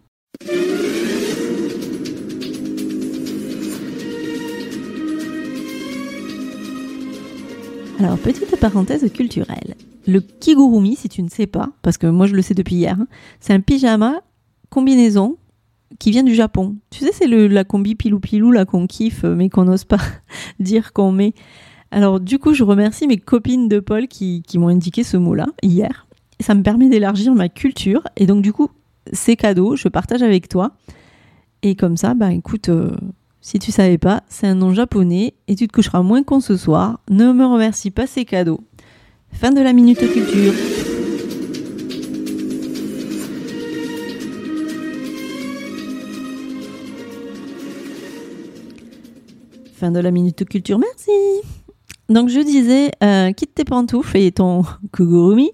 Alors, 8.00 8.16
petite 8.18 8.54
parenthèse 8.60 9.10
culturelle. 9.12 9.74
Le 10.06 10.20
kigurumi, 10.20 10.94
si 10.94 11.08
tu 11.08 11.20
ne 11.20 11.28
sais 11.28 11.48
pas, 11.48 11.70
parce 11.82 11.98
que 11.98 12.06
moi 12.06 12.26
je 12.26 12.34
le 12.36 12.42
sais 12.42 12.54
depuis 12.54 12.76
hier, 12.76 12.96
hein, 12.98 13.08
c'est 13.40 13.52
un 13.52 13.60
pyjama 13.60 14.20
combinaison 14.70 15.36
qui 15.98 16.12
vient 16.12 16.22
du 16.22 16.34
Japon. 16.34 16.76
Tu 16.90 17.00
sais, 17.00 17.10
c'est 17.12 17.26
la 17.26 17.64
combi 17.64 17.96
pilou-pilou 17.96 18.52
qu'on 18.66 18.86
kiffe, 18.86 19.24
euh, 19.24 19.34
mais 19.34 19.48
qu'on 19.48 19.64
n'ose 19.64 19.84
pas 19.84 19.98
dire 20.60 20.92
qu'on 20.92 21.10
met. 21.10 21.34
Alors, 21.90 22.20
du 22.20 22.38
coup, 22.38 22.52
je 22.52 22.64
remercie 22.64 23.06
mes 23.06 23.16
copines 23.16 23.68
de 23.68 23.80
Paul 23.80 24.08
qui, 24.08 24.42
m'ont 24.54 24.68
indiqué 24.68 25.04
ce 25.04 25.16
mot-là 25.16 25.46
hier. 25.62 26.06
Ça 26.40 26.54
me 26.54 26.62
permet 26.62 26.88
d'élargir 26.88 27.34
ma 27.34 27.48
culture. 27.48 28.02
Et 28.16 28.26
donc, 28.26 28.42
du 28.42 28.52
coup, 28.52 28.68
c'est 29.12 29.36
cadeau, 29.36 29.74
je 29.74 29.88
partage 29.88 30.22
avec 30.22 30.48
toi. 30.48 30.72
Et 31.62 31.74
comme 31.74 31.96
ça, 31.96 32.14
bah 32.14 32.32
écoute, 32.32 32.68
euh, 32.68 32.94
si 33.40 33.58
tu 33.58 33.72
savais 33.72 33.98
pas, 33.98 34.22
c'est 34.28 34.46
un 34.46 34.54
nom 34.54 34.72
japonais 34.72 35.34
et 35.48 35.56
tu 35.56 35.66
te 35.66 35.72
coucheras 35.72 36.02
moins 36.02 36.22
con 36.22 36.40
ce 36.40 36.56
soir. 36.56 37.00
Ne 37.10 37.32
me 37.32 37.46
remercie 37.46 37.90
pas, 37.90 38.06
c'est 38.06 38.24
cadeau. 38.24 38.60
Fin 39.32 39.50
de 39.50 39.60
la 39.60 39.72
minute 39.72 39.98
culture. 40.12 40.52
Fin 49.74 49.90
de 49.90 50.00
la 50.00 50.10
minute 50.10 50.44
culture, 50.44 50.78
merci. 50.78 51.10
Donc 52.08 52.28
je 52.30 52.40
disais, 52.40 52.90
euh, 53.02 53.32
quitte 53.32 53.54
tes 53.54 53.64
pantoufles 53.64 54.16
et 54.16 54.32
ton 54.32 54.62
kugurumi 54.92 55.50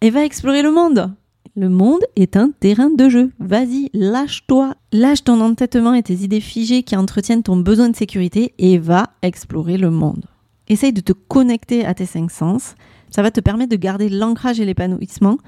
et 0.00 0.10
va 0.10 0.24
explorer 0.24 0.62
le 0.62 0.70
monde. 0.70 1.12
Le 1.56 1.68
monde 1.70 2.02
est 2.16 2.36
un 2.36 2.50
terrain 2.50 2.90
de 2.90 3.08
jeu. 3.08 3.32
Vas-y, 3.40 3.88
lâche-toi. 3.94 4.74
Lâche 4.92 5.24
ton 5.24 5.40
entêtement 5.40 5.94
et 5.94 6.02
tes 6.02 6.16
idées 6.16 6.42
figées 6.42 6.82
qui 6.82 6.96
entretiennent 6.96 7.42
ton 7.42 7.56
besoin 7.56 7.88
de 7.88 7.96
sécurité 7.96 8.52
et 8.58 8.76
va 8.78 9.08
explorer 9.22 9.78
le 9.78 9.90
monde. 9.90 10.26
Essaye 10.68 10.92
de 10.92 11.00
te 11.00 11.12
connecter 11.12 11.86
à 11.86 11.94
tes 11.94 12.06
cinq 12.06 12.30
sens. 12.30 12.74
Ça 13.10 13.22
va 13.22 13.30
te 13.30 13.40
permettre 13.40 13.70
de 13.70 13.76
garder 13.76 14.08
l'ancrage 14.10 14.60
et 14.60 14.66
l'épanouissement. 14.66 15.38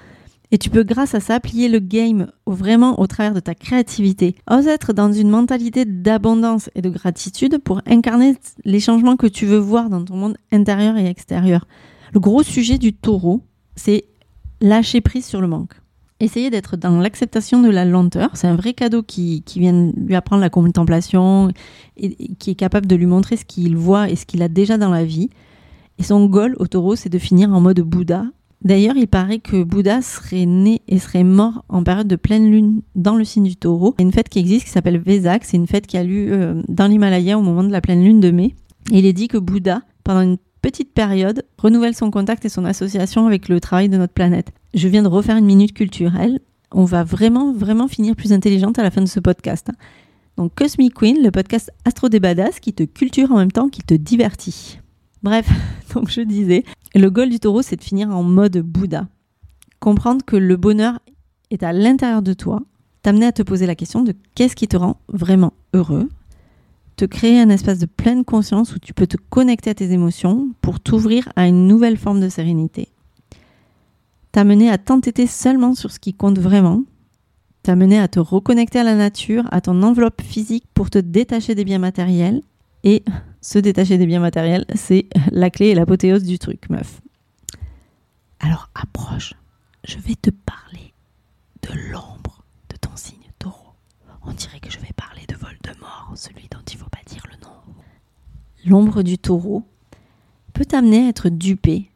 Et 0.50 0.58
tu 0.58 0.70
peux, 0.70 0.82
grâce 0.82 1.14
à 1.14 1.20
ça, 1.20 1.40
plier 1.40 1.68
le 1.68 1.78
game 1.78 2.28
vraiment 2.46 3.00
au 3.00 3.06
travers 3.06 3.34
de 3.34 3.40
ta 3.40 3.54
créativité. 3.54 4.34
Ose 4.50 4.66
être 4.66 4.94
dans 4.94 5.12
une 5.12 5.28
mentalité 5.28 5.84
d'abondance 5.84 6.70
et 6.74 6.80
de 6.80 6.88
gratitude 6.88 7.58
pour 7.58 7.82
incarner 7.86 8.34
les 8.64 8.80
changements 8.80 9.16
que 9.16 9.26
tu 9.26 9.44
veux 9.44 9.58
voir 9.58 9.90
dans 9.90 10.04
ton 10.04 10.16
monde 10.16 10.38
intérieur 10.50 10.96
et 10.96 11.06
extérieur. 11.06 11.66
Le 12.14 12.20
gros 12.20 12.42
sujet 12.42 12.78
du 12.78 12.94
taureau, 12.94 13.42
c'est 13.76 14.06
lâcher 14.62 15.02
prise 15.02 15.26
sur 15.26 15.42
le 15.42 15.48
manque. 15.48 15.74
Essayer 16.20 16.50
d'être 16.50 16.76
dans 16.76 16.98
l'acceptation 16.98 17.62
de 17.62 17.68
la 17.68 17.84
lenteur, 17.84 18.30
c'est 18.34 18.48
un 18.48 18.56
vrai 18.56 18.72
cadeau 18.72 19.02
qui, 19.02 19.44
vient 19.54 19.92
lui 19.94 20.16
apprendre 20.16 20.40
la 20.40 20.50
contemplation 20.50 21.52
et 21.96 22.34
qui 22.34 22.50
est 22.50 22.56
capable 22.56 22.86
de 22.86 22.96
lui 22.96 23.06
montrer 23.06 23.36
ce 23.36 23.44
qu'il 23.44 23.76
voit 23.76 24.10
et 24.10 24.16
ce 24.16 24.26
qu'il 24.26 24.42
a 24.42 24.48
déjà 24.48 24.78
dans 24.78 24.90
la 24.90 25.04
vie. 25.04 25.28
Et 25.98 26.02
son 26.02 26.26
goal 26.26 26.56
au 26.58 26.66
taureau, 26.66 26.96
c'est 26.96 27.08
de 27.08 27.18
finir 27.18 27.52
en 27.52 27.60
mode 27.60 27.80
Bouddha. 27.80 28.24
D'ailleurs, 28.62 28.96
il 28.96 29.06
paraît 29.06 29.38
que 29.38 29.62
Bouddha 29.62 30.02
serait 30.02 30.46
né 30.46 30.82
et 30.88 30.98
serait 30.98 31.24
mort 31.24 31.64
en 31.68 31.84
période 31.84 32.08
de 32.08 32.16
pleine 32.16 32.50
lune 32.50 32.82
dans 32.96 33.14
le 33.14 33.24
signe 33.24 33.44
du 33.44 33.56
taureau. 33.56 33.94
Il 33.98 34.02
y 34.02 34.04
a 34.04 34.06
une 34.06 34.12
fête 34.12 34.28
qui 34.28 34.40
existe 34.40 34.64
qui 34.64 34.70
s'appelle 34.70 34.98
Vesak, 34.98 35.44
c'est 35.44 35.56
une 35.56 35.68
fête 35.68 35.86
qui 35.86 35.96
a 35.96 36.02
lieu 36.02 36.32
euh, 36.32 36.62
dans 36.68 36.88
l'Himalaya 36.88 37.38
au 37.38 37.42
moment 37.42 37.62
de 37.62 37.70
la 37.70 37.80
pleine 37.80 38.02
lune 38.02 38.20
de 38.20 38.30
mai. 38.30 38.56
Il 38.90 39.06
est 39.06 39.12
dit 39.12 39.28
que 39.28 39.38
Bouddha, 39.38 39.82
pendant 40.02 40.22
une 40.22 40.38
petite 40.60 40.92
période, 40.92 41.44
renouvelle 41.56 41.94
son 41.94 42.10
contact 42.10 42.44
et 42.44 42.48
son 42.48 42.64
association 42.64 43.26
avec 43.26 43.48
le 43.48 43.60
travail 43.60 43.88
de 43.88 43.96
notre 43.96 44.12
planète. 44.12 44.52
Je 44.74 44.88
viens 44.88 45.02
de 45.02 45.08
refaire 45.08 45.36
une 45.36 45.46
minute 45.46 45.72
culturelle. 45.72 46.40
On 46.72 46.84
va 46.84 47.04
vraiment, 47.04 47.52
vraiment 47.52 47.86
finir 47.86 48.16
plus 48.16 48.32
intelligente 48.32 48.78
à 48.78 48.82
la 48.82 48.90
fin 48.90 49.00
de 49.00 49.06
ce 49.06 49.20
podcast. 49.20 49.68
hein. 49.70 49.76
Donc, 50.36 50.54
Cosmic 50.54 50.94
Queen, 50.94 51.22
le 51.22 51.30
podcast 51.30 51.72
Astro 51.84 52.08
des 52.08 52.20
Badass 52.20 52.60
qui 52.60 52.72
te 52.72 52.82
culture 52.82 53.32
en 53.32 53.38
même 53.38 53.52
temps 53.52 53.68
qu'il 53.68 53.84
te 53.84 53.94
divertit. 53.94 54.78
Bref, 55.22 55.48
donc 55.94 56.10
je 56.10 56.20
disais, 56.20 56.64
le 56.94 57.10
goal 57.10 57.30
du 57.30 57.40
taureau, 57.40 57.62
c'est 57.62 57.76
de 57.76 57.84
finir 57.84 58.10
en 58.10 58.22
mode 58.22 58.58
Bouddha. 58.58 59.06
Comprendre 59.80 60.24
que 60.24 60.36
le 60.36 60.56
bonheur 60.56 60.98
est 61.50 61.62
à 61.62 61.72
l'intérieur 61.72 62.22
de 62.22 62.32
toi, 62.32 62.60
t'amener 63.02 63.26
à 63.26 63.32
te 63.32 63.42
poser 63.42 63.66
la 63.66 63.74
question 63.74 64.02
de 64.02 64.14
qu'est-ce 64.34 64.56
qui 64.56 64.68
te 64.68 64.76
rend 64.76 65.00
vraiment 65.08 65.52
heureux, 65.72 66.08
te 66.96 67.04
créer 67.04 67.40
un 67.40 67.48
espace 67.48 67.78
de 67.78 67.86
pleine 67.86 68.24
conscience 68.24 68.74
où 68.74 68.78
tu 68.78 68.92
peux 68.92 69.06
te 69.06 69.16
connecter 69.16 69.70
à 69.70 69.74
tes 69.74 69.92
émotions 69.92 70.48
pour 70.60 70.80
t'ouvrir 70.80 71.28
à 71.36 71.46
une 71.46 71.68
nouvelle 71.68 71.96
forme 71.96 72.20
de 72.20 72.28
sérénité. 72.28 72.88
T'amener 74.32 74.70
à 74.70 74.78
t'entêter 74.78 75.26
seulement 75.26 75.74
sur 75.74 75.90
ce 75.90 76.00
qui 76.00 76.12
compte 76.12 76.38
vraiment, 76.38 76.82
t'amener 77.62 77.98
à 77.98 78.08
te 78.08 78.20
reconnecter 78.20 78.80
à 78.80 78.84
la 78.84 78.94
nature, 78.94 79.44
à 79.52 79.60
ton 79.60 79.82
enveloppe 79.82 80.22
physique 80.22 80.64
pour 80.74 80.90
te 80.90 80.98
détacher 80.98 81.54
des 81.54 81.64
biens 81.64 81.78
matériels. 81.78 82.42
Et 82.84 83.02
se 83.40 83.58
détacher 83.58 83.98
des 83.98 84.06
biens 84.06 84.20
matériels, 84.20 84.64
c'est 84.74 85.06
la 85.30 85.50
clé 85.50 85.66
et 85.68 85.74
l'apothéose 85.74 86.24
du 86.24 86.38
truc, 86.38 86.68
meuf. 86.70 87.00
Alors 88.40 88.70
approche, 88.74 89.34
je 89.84 89.98
vais 89.98 90.14
te 90.14 90.30
parler 90.30 90.92
de 91.62 91.90
l'ombre 91.90 92.42
de 92.68 92.76
ton 92.76 92.94
signe 92.94 93.30
taureau. 93.38 93.72
On 94.24 94.32
dirait 94.32 94.60
que 94.60 94.70
je 94.70 94.78
vais 94.78 94.92
parler 94.94 95.22
de 95.28 95.34
Voldemort, 95.34 96.12
celui 96.14 96.48
dont 96.50 96.58
il 96.70 96.76
ne 96.76 96.82
faut 96.82 96.90
pas 96.90 96.98
dire 97.06 97.24
le 97.30 97.44
nom. 97.44 97.52
L'ombre 98.66 99.02
du 99.02 99.18
taureau 99.18 99.64
peut 100.52 100.64
t'amener 100.64 101.06
à 101.06 101.08
être 101.08 101.28
dupé 101.28 101.90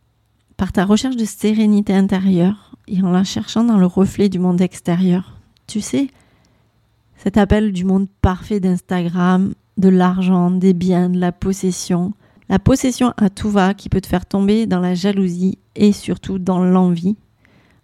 par 0.56 0.72
ta 0.72 0.84
recherche 0.84 1.16
de 1.16 1.24
sérénité 1.24 1.94
intérieure 1.94 2.76
et 2.86 3.02
en 3.02 3.10
la 3.10 3.24
cherchant 3.24 3.64
dans 3.64 3.78
le 3.78 3.86
reflet 3.86 4.28
du 4.28 4.38
monde 4.38 4.60
extérieur. 4.60 5.38
Tu 5.66 5.80
sais, 5.80 6.08
cet 7.16 7.36
appel 7.36 7.72
du 7.72 7.84
monde 7.84 8.08
parfait 8.20 8.60
d'Instagram, 8.60 9.54
de 9.78 9.88
l'argent, 9.88 10.50
des 10.50 10.74
biens, 10.74 11.08
de 11.08 11.18
la 11.18 11.32
possession. 11.32 12.12
La 12.48 12.58
possession 12.58 13.12
à 13.16 13.30
tout 13.30 13.50
va 13.50 13.74
qui 13.74 13.88
peut 13.88 14.00
te 14.00 14.06
faire 14.06 14.26
tomber 14.26 14.66
dans 14.66 14.80
la 14.80 14.94
jalousie 14.94 15.58
et 15.74 15.92
surtout 15.92 16.38
dans 16.38 16.58
l'envie, 16.58 17.16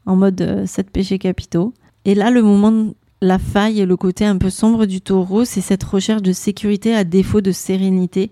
en 0.07 0.17
mode 0.17 0.41
euh, 0.41 0.67
sept 0.67 0.91
péchés 0.91 1.19
capitaux. 1.19 1.73
Et 2.05 2.15
là, 2.15 2.31
le 2.31 2.43
moment, 2.43 2.93
la 3.23 3.39
faille 3.39 3.81
et 3.81 3.87
le 3.87 3.97
côté 3.97 4.25
un 4.25 4.37
peu 4.37 4.51
sombre 4.51 4.87
du 4.87 5.01
taureau, 5.01 5.45
c'est 5.45 5.61
cette 5.61 5.85
recherche 5.85 6.23
de 6.23 6.33
sécurité 6.33 6.95
à 6.95 7.05
défaut 7.05 7.41
de 7.41 7.53
sérénité. 7.53 8.31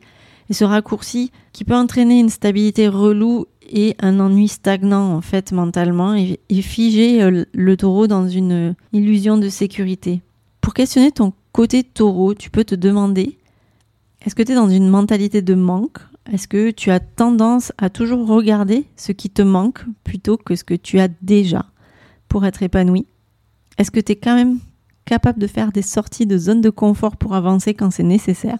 Et 0.48 0.52
ce 0.52 0.64
raccourci 0.64 1.32
qui 1.52 1.64
peut 1.64 1.74
entraîner 1.74 2.20
une 2.20 2.28
stabilité 2.28 2.86
relou 2.86 3.46
et 3.68 3.96
un 3.98 4.20
ennui 4.20 4.46
stagnant 4.46 5.14
en 5.14 5.20
fait 5.20 5.50
mentalement 5.50 6.14
et, 6.14 6.38
et 6.48 6.62
figer 6.62 7.22
euh, 7.22 7.44
le 7.52 7.76
taureau 7.76 8.06
dans 8.06 8.28
une 8.28 8.74
illusion 8.92 9.38
de 9.38 9.48
sécurité. 9.48 10.20
Pour 10.60 10.74
questionner 10.74 11.10
ton 11.10 11.32
côté 11.52 11.82
taureau, 11.82 12.34
tu 12.34 12.50
peux 12.50 12.64
te 12.64 12.74
demander 12.74 13.38
est-ce 14.26 14.34
que 14.34 14.42
tu 14.42 14.50
es 14.50 14.54
dans 14.56 14.68
une 14.68 14.88
mentalité 14.88 15.40
de 15.40 15.54
manque? 15.54 15.98
Est-ce 16.32 16.48
que 16.48 16.72
tu 16.72 16.90
as 16.90 16.98
tendance 16.98 17.72
à 17.78 17.90
toujours 17.90 18.26
regarder 18.26 18.84
ce 18.96 19.12
qui 19.12 19.30
te 19.30 19.40
manque 19.40 19.84
plutôt 20.02 20.36
que 20.36 20.56
ce 20.56 20.64
que 20.64 20.74
tu 20.74 20.98
as 20.98 21.06
déjà 21.22 21.66
pour 22.26 22.44
être 22.44 22.64
épanoui? 22.64 23.06
Est-ce 23.78 23.92
que 23.92 24.00
tu 24.00 24.12
es 24.12 24.16
quand 24.16 24.34
même 24.34 24.58
capable 25.04 25.38
de 25.38 25.46
faire 25.46 25.70
des 25.70 25.82
sorties 25.82 26.26
de 26.26 26.38
zone 26.38 26.60
de 26.60 26.70
confort 26.70 27.16
pour 27.16 27.36
avancer 27.36 27.74
quand 27.74 27.92
c'est 27.92 28.02
nécessaire? 28.02 28.58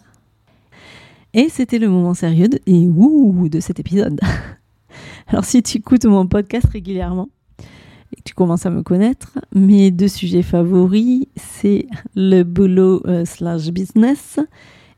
Et 1.35 1.49
c'était 1.49 1.81
le 1.81 1.89
moment 1.89 2.15
sérieux 2.15 2.47
de, 2.47 2.61
et 2.67 2.87
ouh, 2.87 3.49
de 3.49 3.59
cet 3.59 3.81
épisode. 3.81 4.21
Alors 5.27 5.45
si 5.45 5.65
tu 5.65 5.79
écoutes 5.79 6.05
mon 6.05 6.29
podcast 6.29 6.69
régulièrement, 6.73 7.29
et 8.13 8.17
que 8.19 8.23
tu 8.25 8.35
commences 8.35 8.67
à 8.67 8.71
me 8.71 8.85
connaître, 8.85 9.37
mes 9.53 9.91
deux 9.91 10.07
sujets 10.07 10.45
favoris, 10.45 11.27
c'est 11.35 11.89
le 12.15 12.45
boulot 12.45 13.03
euh, 13.09 13.25
slash 13.25 13.71
business 13.71 14.39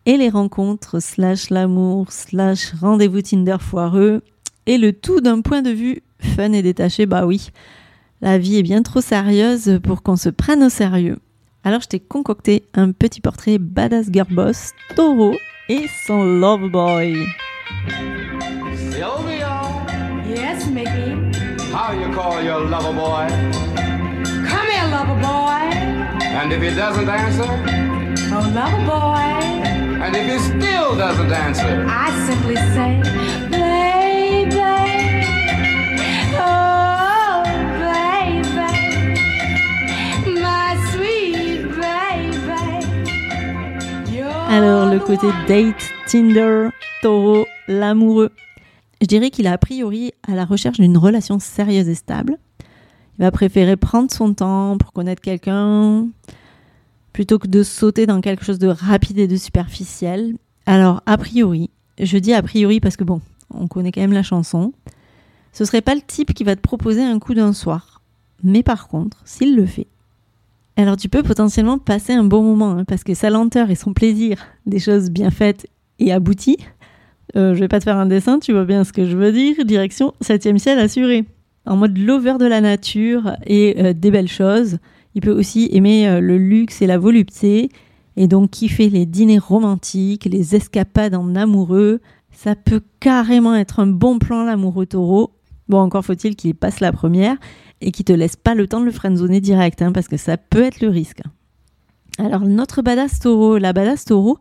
et 0.08 0.16
les 0.16 0.30
rencontres 0.30 1.00
slash 1.00 1.50
l'amour 1.50 2.10
slash 2.12 2.72
rendez-vous 2.80 3.20
Tinder 3.20 3.58
foireux 3.60 4.22
et 4.64 4.78
le 4.78 4.94
tout 4.94 5.20
d'un 5.20 5.42
point 5.42 5.60
de 5.60 5.68
vue 5.70 6.02
fun 6.18 6.52
et 6.52 6.62
détaché. 6.62 7.04
Bah 7.04 7.26
oui, 7.26 7.50
la 8.22 8.38
vie 8.38 8.56
est 8.56 8.62
bien 8.62 8.82
trop 8.82 9.02
sérieuse 9.02 9.78
pour 9.82 10.02
qu'on 10.02 10.16
se 10.16 10.30
prenne 10.30 10.62
au 10.64 10.70
sérieux. 10.70 11.18
Alors 11.62 11.82
je 11.82 11.88
t'ai 11.88 12.00
concocté 12.00 12.64
un 12.72 12.92
petit 12.92 13.20
portrait 13.20 13.58
badass 13.58 14.06
girl 14.10 14.32
boss, 14.34 14.70
taureau 14.96 15.34
et 15.68 15.84
son 16.06 16.24
love 16.24 16.70
boy. 16.70 17.14
Sylvia, 18.74 19.60
Yes, 20.26 20.66
Mickey. 20.70 21.16
how 21.70 21.92
you 21.92 22.10
call 22.14 22.42
your 22.42 22.60
lover 22.66 22.94
boy? 22.94 23.26
Come 24.24 24.68
here, 24.70 24.88
lover 24.90 25.20
boy. 25.20 25.68
And 26.34 26.50
if 26.50 26.62
he 26.62 26.74
doesn't 26.74 27.08
answer, 27.08 27.44
Oh, 28.32 28.50
lover 28.54 28.84
boy. 28.86 29.87
And 30.00 30.14
if 30.14 30.26
he 30.26 30.38
still 30.38 30.96
doesn't 30.96 31.32
answer, 31.32 31.84
I 31.88 32.10
simply 32.26 32.56
say, 32.56 33.00
baby. 33.50 34.60
Oh, 36.38 37.42
baby. 37.82 38.74
My 40.40 40.76
sweet 40.92 41.62
baby. 41.80 42.64
You're 44.12 44.50
Alors 44.50 44.90
le 44.92 44.98
the 44.98 45.04
côté 45.04 45.26
date 45.48 45.90
Tinder 46.06 46.70
taureau, 47.02 47.46
l'amoureux. 47.66 48.30
Je 49.00 49.06
dirais 49.06 49.30
qu'il 49.30 49.46
est 49.46 49.50
a 49.50 49.58
priori 49.58 50.12
à 50.26 50.34
la 50.34 50.44
recherche 50.44 50.80
d'une 50.80 50.96
relation 50.96 51.38
sérieuse 51.38 51.88
et 51.88 51.94
stable. 51.94 52.36
Il 53.18 53.22
va 53.22 53.30
préférer 53.30 53.76
prendre 53.76 54.12
son 54.12 54.32
temps 54.32 54.78
pour 54.78 54.92
connaître 54.92 55.20
quelqu'un 55.20 56.06
plutôt 57.18 57.40
que 57.40 57.48
de 57.48 57.64
sauter 57.64 58.06
dans 58.06 58.20
quelque 58.20 58.44
chose 58.44 58.60
de 58.60 58.68
rapide 58.68 59.18
et 59.18 59.26
de 59.26 59.34
superficiel. 59.34 60.36
Alors, 60.66 61.02
a 61.04 61.18
priori, 61.18 61.68
je 62.00 62.16
dis 62.16 62.32
a 62.32 62.40
priori 62.44 62.78
parce 62.78 62.96
que 62.96 63.02
bon, 63.02 63.20
on 63.52 63.66
connaît 63.66 63.90
quand 63.90 64.00
même 64.00 64.12
la 64.12 64.22
chanson, 64.22 64.72
ce 65.52 65.64
serait 65.64 65.80
pas 65.80 65.96
le 65.96 66.00
type 66.00 66.32
qui 66.32 66.44
va 66.44 66.54
te 66.54 66.60
proposer 66.60 67.02
un 67.02 67.18
coup 67.18 67.34
d'un 67.34 67.52
soir. 67.52 68.02
Mais 68.44 68.62
par 68.62 68.86
contre, 68.86 69.20
s'il 69.24 69.56
le 69.56 69.66
fait, 69.66 69.88
alors 70.76 70.96
tu 70.96 71.08
peux 71.08 71.24
potentiellement 71.24 71.78
passer 71.78 72.12
un 72.12 72.22
bon 72.22 72.44
moment 72.44 72.70
hein, 72.70 72.84
parce 72.84 73.02
que 73.02 73.14
sa 73.14 73.30
lenteur 73.30 73.68
et 73.68 73.74
son 73.74 73.94
plaisir 73.94 74.38
des 74.66 74.78
choses 74.78 75.10
bien 75.10 75.32
faites 75.32 75.66
et 75.98 76.12
abouties, 76.12 76.58
euh, 77.34 77.52
je 77.52 77.58
vais 77.58 77.66
pas 77.66 77.80
te 77.80 77.84
faire 77.84 77.96
un 77.96 78.06
dessin, 78.06 78.38
tu 78.38 78.52
vois 78.52 78.64
bien 78.64 78.84
ce 78.84 78.92
que 78.92 79.06
je 79.06 79.16
veux 79.16 79.32
dire, 79.32 79.56
direction 79.64 80.14
septième 80.20 80.60
ciel 80.60 80.78
assuré. 80.78 81.24
En 81.66 81.76
mode 81.76 81.98
lover 81.98 82.36
de 82.38 82.46
la 82.46 82.60
nature 82.60 83.32
et 83.44 83.74
euh, 83.84 83.92
des 83.92 84.12
belles 84.12 84.28
choses, 84.28 84.78
il 85.18 85.20
peut 85.20 85.36
aussi 85.36 85.68
aimer 85.72 86.06
euh, 86.06 86.20
le 86.20 86.38
luxe 86.38 86.80
et 86.80 86.86
la 86.86 86.96
volupté 86.96 87.70
et 88.16 88.28
donc 88.28 88.52
kiffer 88.52 88.88
les 88.88 89.04
dîners 89.04 89.40
romantiques, 89.40 90.26
les 90.26 90.54
escapades 90.54 91.16
en 91.16 91.34
amoureux. 91.34 92.00
Ça 92.30 92.54
peut 92.54 92.82
carrément 93.00 93.56
être 93.56 93.80
un 93.80 93.88
bon 93.88 94.20
plan 94.20 94.44
l'amoureux 94.44 94.86
taureau. 94.86 95.32
Bon, 95.68 95.78
encore 95.78 96.04
faut-il 96.04 96.36
qu'il 96.36 96.54
passe 96.54 96.78
la 96.78 96.92
première 96.92 97.36
et 97.80 97.90
qu'il 97.90 98.04
te 98.04 98.12
laisse 98.12 98.36
pas 98.36 98.54
le 98.54 98.68
temps 98.68 98.78
de 98.78 98.84
le 98.84 98.92
friendzoner 98.92 99.40
direct, 99.40 99.82
hein, 99.82 99.90
parce 99.90 100.06
que 100.06 100.16
ça 100.16 100.36
peut 100.36 100.62
être 100.62 100.80
le 100.80 100.88
risque. 100.88 101.22
Alors, 102.18 102.42
notre 102.42 102.80
badass 102.80 103.18
taureau, 103.18 103.58
la 103.58 103.72
badass 103.72 104.04
taureau, 104.04 104.38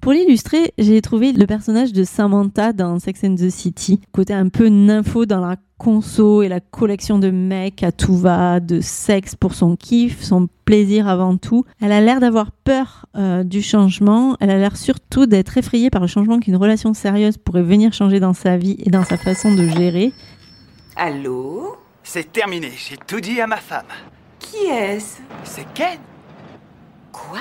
pour 0.00 0.12
l'illustrer, 0.12 0.72
j'ai 0.78 1.00
trouvé 1.02 1.32
le 1.32 1.46
personnage 1.46 1.92
de 1.92 2.04
Samantha 2.04 2.72
dans 2.72 2.98
Sex 2.98 3.24
and 3.24 3.34
the 3.36 3.50
City. 3.50 4.00
Côté 4.12 4.34
un 4.34 4.48
peu 4.48 4.68
nympho 4.68 5.26
dans 5.26 5.40
la 5.40 5.56
conso 5.78 6.42
et 6.42 6.48
la 6.48 6.60
collection 6.60 7.18
de 7.18 7.30
mecs 7.30 7.82
à 7.82 7.92
tout 7.92 8.16
va, 8.16 8.60
de 8.60 8.80
sexe 8.80 9.34
pour 9.34 9.54
son 9.54 9.76
kiff, 9.76 10.22
son 10.22 10.48
plaisir 10.64 11.08
avant 11.08 11.36
tout. 11.36 11.64
Elle 11.80 11.92
a 11.92 12.00
l'air 12.00 12.20
d'avoir 12.20 12.50
peur 12.50 13.06
euh, 13.16 13.44
du 13.44 13.62
changement. 13.62 14.36
Elle 14.40 14.50
a 14.50 14.58
l'air 14.58 14.76
surtout 14.76 15.26
d'être 15.26 15.56
effrayée 15.56 15.90
par 15.90 16.00
le 16.00 16.08
changement 16.08 16.40
qu'une 16.40 16.56
relation 16.56 16.94
sérieuse 16.94 17.38
pourrait 17.38 17.62
venir 17.62 17.92
changer 17.92 18.20
dans 18.20 18.34
sa 18.34 18.56
vie 18.56 18.76
et 18.84 18.90
dans 18.90 19.04
sa 19.04 19.16
façon 19.16 19.54
de 19.54 19.66
gérer. 19.66 20.12
Allô? 20.96 21.76
C'est 22.02 22.32
terminé, 22.32 22.70
j'ai 22.76 22.96
tout 22.96 23.20
dit 23.20 23.40
à 23.40 23.46
ma 23.46 23.58
femme. 23.58 23.86
Qui 24.38 24.66
est-ce? 24.66 25.18
C'est 25.44 25.66
Ken 25.74 25.98
Quoi? 27.12 27.40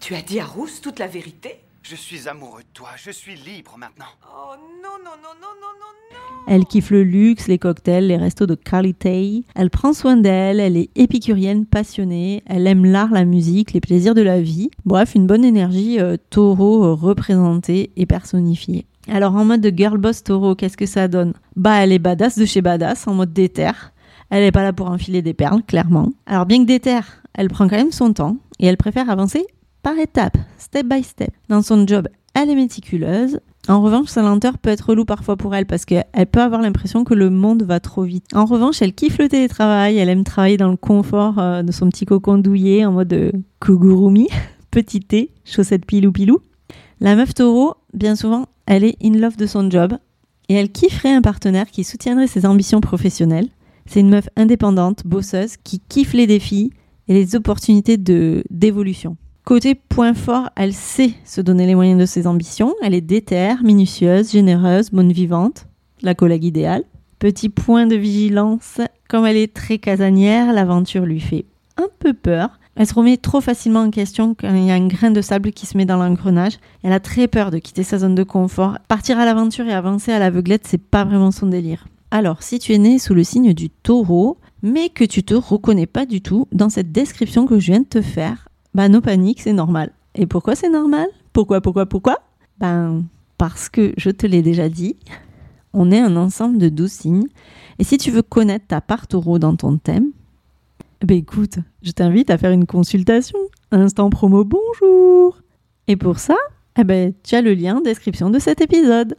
Tu 0.00 0.14
as 0.14 0.22
dit 0.22 0.40
à 0.40 0.44
Rousse 0.44 0.80
toute 0.80 0.98
la 0.98 1.06
vérité? 1.06 1.60
Je 1.82 1.96
suis 1.96 2.28
amoureux 2.28 2.60
de 2.60 2.68
toi, 2.74 2.90
je 2.96 3.10
suis 3.10 3.34
libre 3.34 3.76
maintenant. 3.78 4.04
Oh 4.22 4.54
non, 4.82 5.02
non, 5.02 5.16
non, 5.22 5.34
non, 5.40 5.48
non, 5.60 5.72
non, 5.80 5.92
non 6.12 6.44
Elle 6.46 6.66
kiffe 6.66 6.90
le 6.90 7.02
luxe, 7.02 7.48
les 7.48 7.58
cocktails, 7.58 8.06
les 8.06 8.18
restos 8.18 8.46
de 8.46 8.54
qualité. 8.54 9.44
Elle 9.54 9.70
prend 9.70 9.94
soin 9.94 10.16
d'elle, 10.16 10.60
elle 10.60 10.76
est 10.76 10.90
épicurienne 10.94 11.64
passionnée, 11.64 12.42
elle 12.46 12.66
aime 12.66 12.84
l'art, 12.84 13.12
la 13.12 13.24
musique, 13.24 13.72
les 13.72 13.80
plaisirs 13.80 14.14
de 14.14 14.20
la 14.20 14.40
vie. 14.40 14.70
Bref, 14.84 15.14
une 15.14 15.26
bonne 15.26 15.44
énergie 15.44 15.98
euh, 15.98 16.16
taureau 16.28 16.84
euh, 16.84 16.92
représentée 16.92 17.90
et 17.96 18.06
personnifiée. 18.06 18.86
Alors 19.08 19.34
en 19.34 19.46
mode 19.46 19.62
de 19.62 19.76
girl 19.76 19.96
boss 19.96 20.22
taureau, 20.22 20.54
qu'est-ce 20.54 20.76
que 20.76 20.86
ça 20.86 21.08
donne? 21.08 21.32
Bah 21.56 21.82
elle 21.82 21.92
est 21.92 21.98
badass 21.98 22.38
de 22.38 22.44
chez 22.44 22.60
badass, 22.60 23.08
en 23.08 23.14
mode 23.14 23.32
déter. 23.32 23.72
Elle 24.28 24.44
est 24.44 24.52
pas 24.52 24.62
là 24.62 24.74
pour 24.74 24.90
enfiler 24.90 25.22
des 25.22 25.34
perles, 25.34 25.62
clairement. 25.62 26.12
Alors 26.26 26.44
bien 26.44 26.58
que 26.58 26.66
déter, 26.66 27.00
elle 27.34 27.48
prend 27.48 27.68
quand 27.68 27.76
même 27.76 27.90
son 27.90 28.12
temps 28.12 28.36
et 28.58 28.66
elle 28.66 28.76
préfère 28.76 29.08
avancer 29.08 29.46
par 29.82 29.98
étapes, 29.98 30.36
step 30.58 30.86
by 30.86 31.02
step. 31.02 31.30
Dans 31.48 31.62
son 31.62 31.86
job, 31.86 32.08
elle 32.34 32.50
est 32.50 32.54
méticuleuse. 32.54 33.40
En 33.68 33.82
revanche, 33.82 34.08
sa 34.08 34.22
lenteur 34.22 34.58
peut 34.58 34.70
être 34.70 34.90
relou 34.90 35.04
parfois 35.04 35.36
pour 35.36 35.54
elle 35.54 35.66
parce 35.66 35.84
qu'elle 35.84 36.26
peut 36.30 36.40
avoir 36.40 36.62
l'impression 36.62 37.04
que 37.04 37.14
le 37.14 37.30
monde 37.30 37.62
va 37.62 37.78
trop 37.80 38.02
vite. 38.02 38.26
En 38.34 38.46
revanche, 38.46 38.80
elle 38.80 38.94
kiffe 38.94 39.18
le 39.18 39.28
télétravail, 39.28 39.98
elle 39.98 40.08
aime 40.08 40.24
travailler 40.24 40.56
dans 40.56 40.70
le 40.70 40.76
confort 40.76 41.38
euh, 41.38 41.62
de 41.62 41.72
son 41.72 41.88
petit 41.90 42.06
cocon 42.06 42.38
douillet 42.38 42.84
en 42.84 42.92
mode 42.92 43.12
euh, 43.12 43.32
kugurumi, 43.60 44.28
petit 44.70 45.00
thé, 45.00 45.32
chaussettes 45.44 45.84
pilou 45.84 46.12
pilou. 46.12 46.40
La 47.00 47.16
meuf 47.16 47.34
taureau, 47.34 47.74
bien 47.92 48.16
souvent, 48.16 48.46
elle 48.66 48.84
est 48.84 48.96
in 49.02 49.18
love 49.18 49.36
de 49.36 49.46
son 49.46 49.70
job 49.70 49.94
et 50.48 50.54
elle 50.54 50.70
kifferait 50.70 51.14
un 51.14 51.22
partenaire 51.22 51.70
qui 51.70 51.84
soutiendrait 51.84 52.26
ses 52.26 52.46
ambitions 52.46 52.80
professionnelles. 52.80 53.48
C'est 53.86 54.00
une 54.00 54.10
meuf 54.10 54.28
indépendante, 54.36 55.06
bosseuse, 55.06 55.56
qui 55.56 55.80
kiffe 55.80 56.12
les 56.12 56.26
défis 56.26 56.72
et 57.08 57.14
les 57.14 57.34
opportunités 57.34 57.96
d'évolution. 57.98 59.16
Côté 59.44 59.74
point 59.74 60.14
fort, 60.14 60.50
elle 60.54 60.72
sait 60.72 61.14
se 61.24 61.40
donner 61.40 61.66
les 61.66 61.74
moyens 61.74 61.98
de 61.98 62.06
ses 62.06 62.26
ambitions. 62.26 62.74
Elle 62.82 62.94
est 62.94 63.00
déterre, 63.00 63.62
minutieuse, 63.64 64.30
généreuse, 64.32 64.90
bonne 64.90 65.12
vivante, 65.12 65.66
la 66.02 66.14
collègue 66.14 66.44
idéale. 66.44 66.84
Petit 67.18 67.48
point 67.48 67.86
de 67.86 67.96
vigilance, 67.96 68.80
comme 69.08 69.26
elle 69.26 69.36
est 69.36 69.52
très 69.52 69.78
casanière, 69.78 70.52
l'aventure 70.52 71.04
lui 71.04 71.20
fait 71.20 71.46
un 71.76 71.88
peu 71.98 72.12
peur. 72.12 72.60
Elle 72.76 72.86
se 72.86 72.94
remet 72.94 73.16
trop 73.16 73.40
facilement 73.40 73.80
en 73.80 73.90
question 73.90 74.34
quand 74.34 74.54
il 74.54 74.66
y 74.66 74.70
a 74.70 74.74
un 74.74 74.86
grain 74.86 75.10
de 75.10 75.20
sable 75.20 75.52
qui 75.52 75.66
se 75.66 75.76
met 75.76 75.84
dans 75.84 75.96
l'engrenage. 75.96 76.58
Elle 76.82 76.92
a 76.92 77.00
très 77.00 77.26
peur 77.26 77.50
de 77.50 77.58
quitter 77.58 77.82
sa 77.82 77.98
zone 77.98 78.14
de 78.14 78.22
confort. 78.22 78.78
Partir 78.88 79.18
à 79.18 79.24
l'aventure 79.24 79.66
et 79.66 79.74
avancer 79.74 80.12
à 80.12 80.18
l'aveuglette, 80.18 80.66
c'est 80.66 80.80
pas 80.80 81.04
vraiment 81.04 81.30
son 81.30 81.46
délire. 81.46 81.88
Alors, 82.10 82.42
si 82.42 82.58
tu 82.58 82.72
es 82.72 82.78
né 82.78 82.98
sous 82.98 83.14
le 83.14 83.24
signe 83.24 83.52
du 83.52 83.68
taureau, 83.68 84.38
mais 84.62 84.88
que 84.88 85.04
tu 85.04 85.22
te 85.22 85.34
reconnais 85.34 85.86
pas 85.86 86.06
du 86.06 86.22
tout 86.22 86.46
dans 86.52 86.68
cette 86.68 86.92
description 86.92 87.46
que 87.46 87.58
je 87.58 87.72
viens 87.72 87.80
de 87.80 87.86
te 87.86 88.02
faire, 88.02 88.48
bah 88.74 88.88
no 88.88 89.00
panique, 89.00 89.40
c'est 89.40 89.52
normal. 89.52 89.92
Et 90.14 90.26
pourquoi 90.26 90.54
c'est 90.54 90.70
normal? 90.70 91.08
Pourquoi, 91.32 91.60
pourquoi, 91.60 91.86
pourquoi? 91.86 92.20
Ben 92.58 93.04
parce 93.38 93.70
que 93.70 93.94
je 93.96 94.10
te 94.10 94.26
l'ai 94.26 94.42
déjà 94.42 94.68
dit, 94.68 94.96
on 95.72 95.90
est 95.90 95.98
un 95.98 96.16
ensemble 96.16 96.58
de 96.58 96.68
12 96.68 96.90
signes. 96.90 97.28
Et 97.78 97.84
si 97.84 97.96
tu 97.96 98.10
veux 98.10 98.22
connaître 98.22 98.66
ta 98.66 98.82
part 98.82 99.06
taureau 99.06 99.38
dans 99.38 99.56
ton 99.56 99.78
thème, 99.78 100.10
ben 101.02 101.16
écoute, 101.16 101.58
je 101.82 101.92
t'invite 101.92 102.28
à 102.28 102.36
faire 102.36 102.50
une 102.50 102.66
consultation. 102.66 103.38
Instant 103.72 104.10
promo 104.10 104.44
bonjour. 104.44 105.38
Et 105.86 105.96
pour 105.96 106.18
ça, 106.18 106.36
eh 106.78 106.84
ben, 106.84 107.14
tu 107.22 107.34
as 107.34 107.40
le 107.40 107.54
lien 107.54 107.78
en 107.78 107.80
description 107.80 108.28
de 108.28 108.38
cet 108.38 108.60
épisode. 108.60 109.16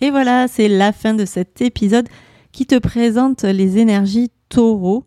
Et 0.00 0.10
voilà, 0.10 0.46
c'est 0.48 0.68
la 0.68 0.92
fin 0.92 1.14
de 1.14 1.24
cet 1.24 1.62
épisode 1.62 2.08
qui 2.52 2.66
te 2.66 2.78
présente 2.78 3.44
les 3.44 3.78
énergies 3.78 4.30
taureau. 4.50 5.04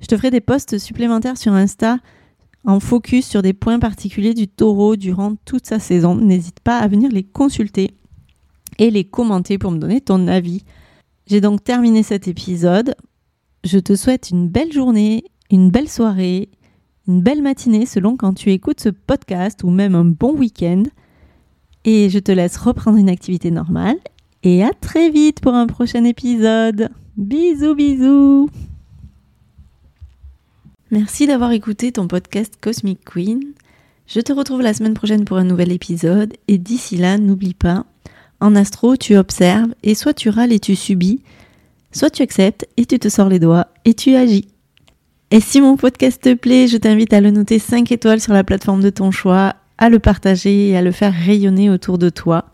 Je 0.00 0.06
te 0.06 0.16
ferai 0.16 0.30
des 0.30 0.40
posts 0.40 0.78
supplémentaires 0.78 1.38
sur 1.38 1.52
Insta 1.52 1.98
en 2.64 2.80
focus 2.80 3.26
sur 3.26 3.42
des 3.42 3.52
points 3.52 3.78
particuliers 3.78 4.34
du 4.34 4.48
taureau 4.48 4.96
durant 4.96 5.36
toute 5.44 5.66
sa 5.66 5.78
saison. 5.78 6.16
N'hésite 6.16 6.60
pas 6.60 6.78
à 6.78 6.88
venir 6.88 7.10
les 7.10 7.22
consulter 7.22 7.92
et 8.78 8.90
les 8.90 9.04
commenter 9.04 9.56
pour 9.56 9.70
me 9.70 9.78
donner 9.78 10.00
ton 10.00 10.26
avis. 10.26 10.64
J'ai 11.26 11.40
donc 11.40 11.64
terminé 11.64 12.02
cet 12.02 12.28
épisode. 12.28 12.94
Je 13.64 13.78
te 13.78 13.94
souhaite 13.94 14.30
une 14.30 14.48
belle 14.48 14.72
journée, 14.72 15.24
une 15.50 15.70
belle 15.70 15.88
soirée, 15.88 16.50
une 17.08 17.22
belle 17.22 17.42
matinée 17.42 17.86
selon 17.86 18.16
quand 18.16 18.34
tu 18.34 18.50
écoutes 18.50 18.80
ce 18.80 18.88
podcast 18.88 19.62
ou 19.62 19.70
même 19.70 19.94
un 19.94 20.04
bon 20.04 20.34
week-end. 20.34 20.82
Et 21.84 22.10
je 22.10 22.18
te 22.18 22.32
laisse 22.32 22.56
reprendre 22.56 22.98
une 22.98 23.08
activité 23.08 23.50
normale. 23.50 23.98
Et 24.42 24.62
à 24.62 24.70
très 24.72 25.10
vite 25.10 25.40
pour 25.40 25.54
un 25.54 25.66
prochain 25.66 26.04
épisode. 26.04 26.90
Bisous, 27.16 27.74
bisous. 27.74 28.48
Merci 30.92 31.26
d'avoir 31.26 31.50
écouté 31.50 31.90
ton 31.90 32.06
podcast 32.06 32.54
Cosmic 32.60 33.00
Queen. 33.04 33.40
Je 34.06 34.20
te 34.20 34.32
retrouve 34.32 34.62
la 34.62 34.72
semaine 34.72 34.94
prochaine 34.94 35.24
pour 35.24 35.36
un 35.36 35.42
nouvel 35.42 35.72
épisode. 35.72 36.34
Et 36.46 36.58
d'ici 36.58 36.96
là, 36.96 37.18
n'oublie 37.18 37.54
pas, 37.54 37.86
en 38.38 38.54
astro, 38.54 38.96
tu 38.96 39.16
observes 39.16 39.74
et 39.82 39.96
soit 39.96 40.14
tu 40.14 40.28
râles 40.28 40.52
et 40.52 40.60
tu 40.60 40.76
subis, 40.76 41.22
soit 41.90 42.10
tu 42.10 42.22
acceptes 42.22 42.68
et 42.76 42.86
tu 42.86 43.00
te 43.00 43.08
sors 43.08 43.28
les 43.28 43.40
doigts 43.40 43.66
et 43.84 43.94
tu 43.94 44.14
agis. 44.14 44.46
Et 45.32 45.40
si 45.40 45.60
mon 45.60 45.76
podcast 45.76 46.22
te 46.22 46.34
plaît, 46.34 46.68
je 46.68 46.76
t'invite 46.76 47.12
à 47.12 47.20
le 47.20 47.32
noter 47.32 47.58
5 47.58 47.90
étoiles 47.90 48.20
sur 48.20 48.32
la 48.32 48.44
plateforme 48.44 48.80
de 48.80 48.90
ton 48.90 49.10
choix, 49.10 49.56
à 49.78 49.88
le 49.88 49.98
partager 49.98 50.68
et 50.68 50.76
à 50.76 50.82
le 50.82 50.92
faire 50.92 51.12
rayonner 51.12 51.68
autour 51.68 51.98
de 51.98 52.10
toi. 52.10 52.44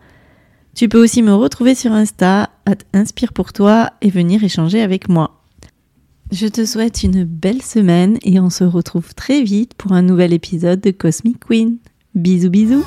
Tu 0.74 0.88
peux 0.88 1.02
aussi 1.02 1.20
me 1.20 1.34
retrouver 1.34 1.74
sur 1.74 1.92
Insta, 1.92 2.48
à 2.64 2.72
Inspire 2.94 3.34
pour 3.34 3.52
toi 3.52 3.90
et 4.00 4.08
venir 4.08 4.42
échanger 4.42 4.80
avec 4.80 5.10
moi. 5.10 5.41
Je 6.32 6.46
te 6.46 6.64
souhaite 6.64 7.02
une 7.02 7.24
belle 7.24 7.60
semaine 7.60 8.16
et 8.22 8.40
on 8.40 8.48
se 8.48 8.64
retrouve 8.64 9.14
très 9.14 9.42
vite 9.42 9.74
pour 9.74 9.92
un 9.92 10.00
nouvel 10.00 10.32
épisode 10.32 10.80
de 10.80 10.90
Cosmic 10.90 11.38
Queen. 11.46 11.76
Bisous 12.14 12.48
bisous 12.48 12.84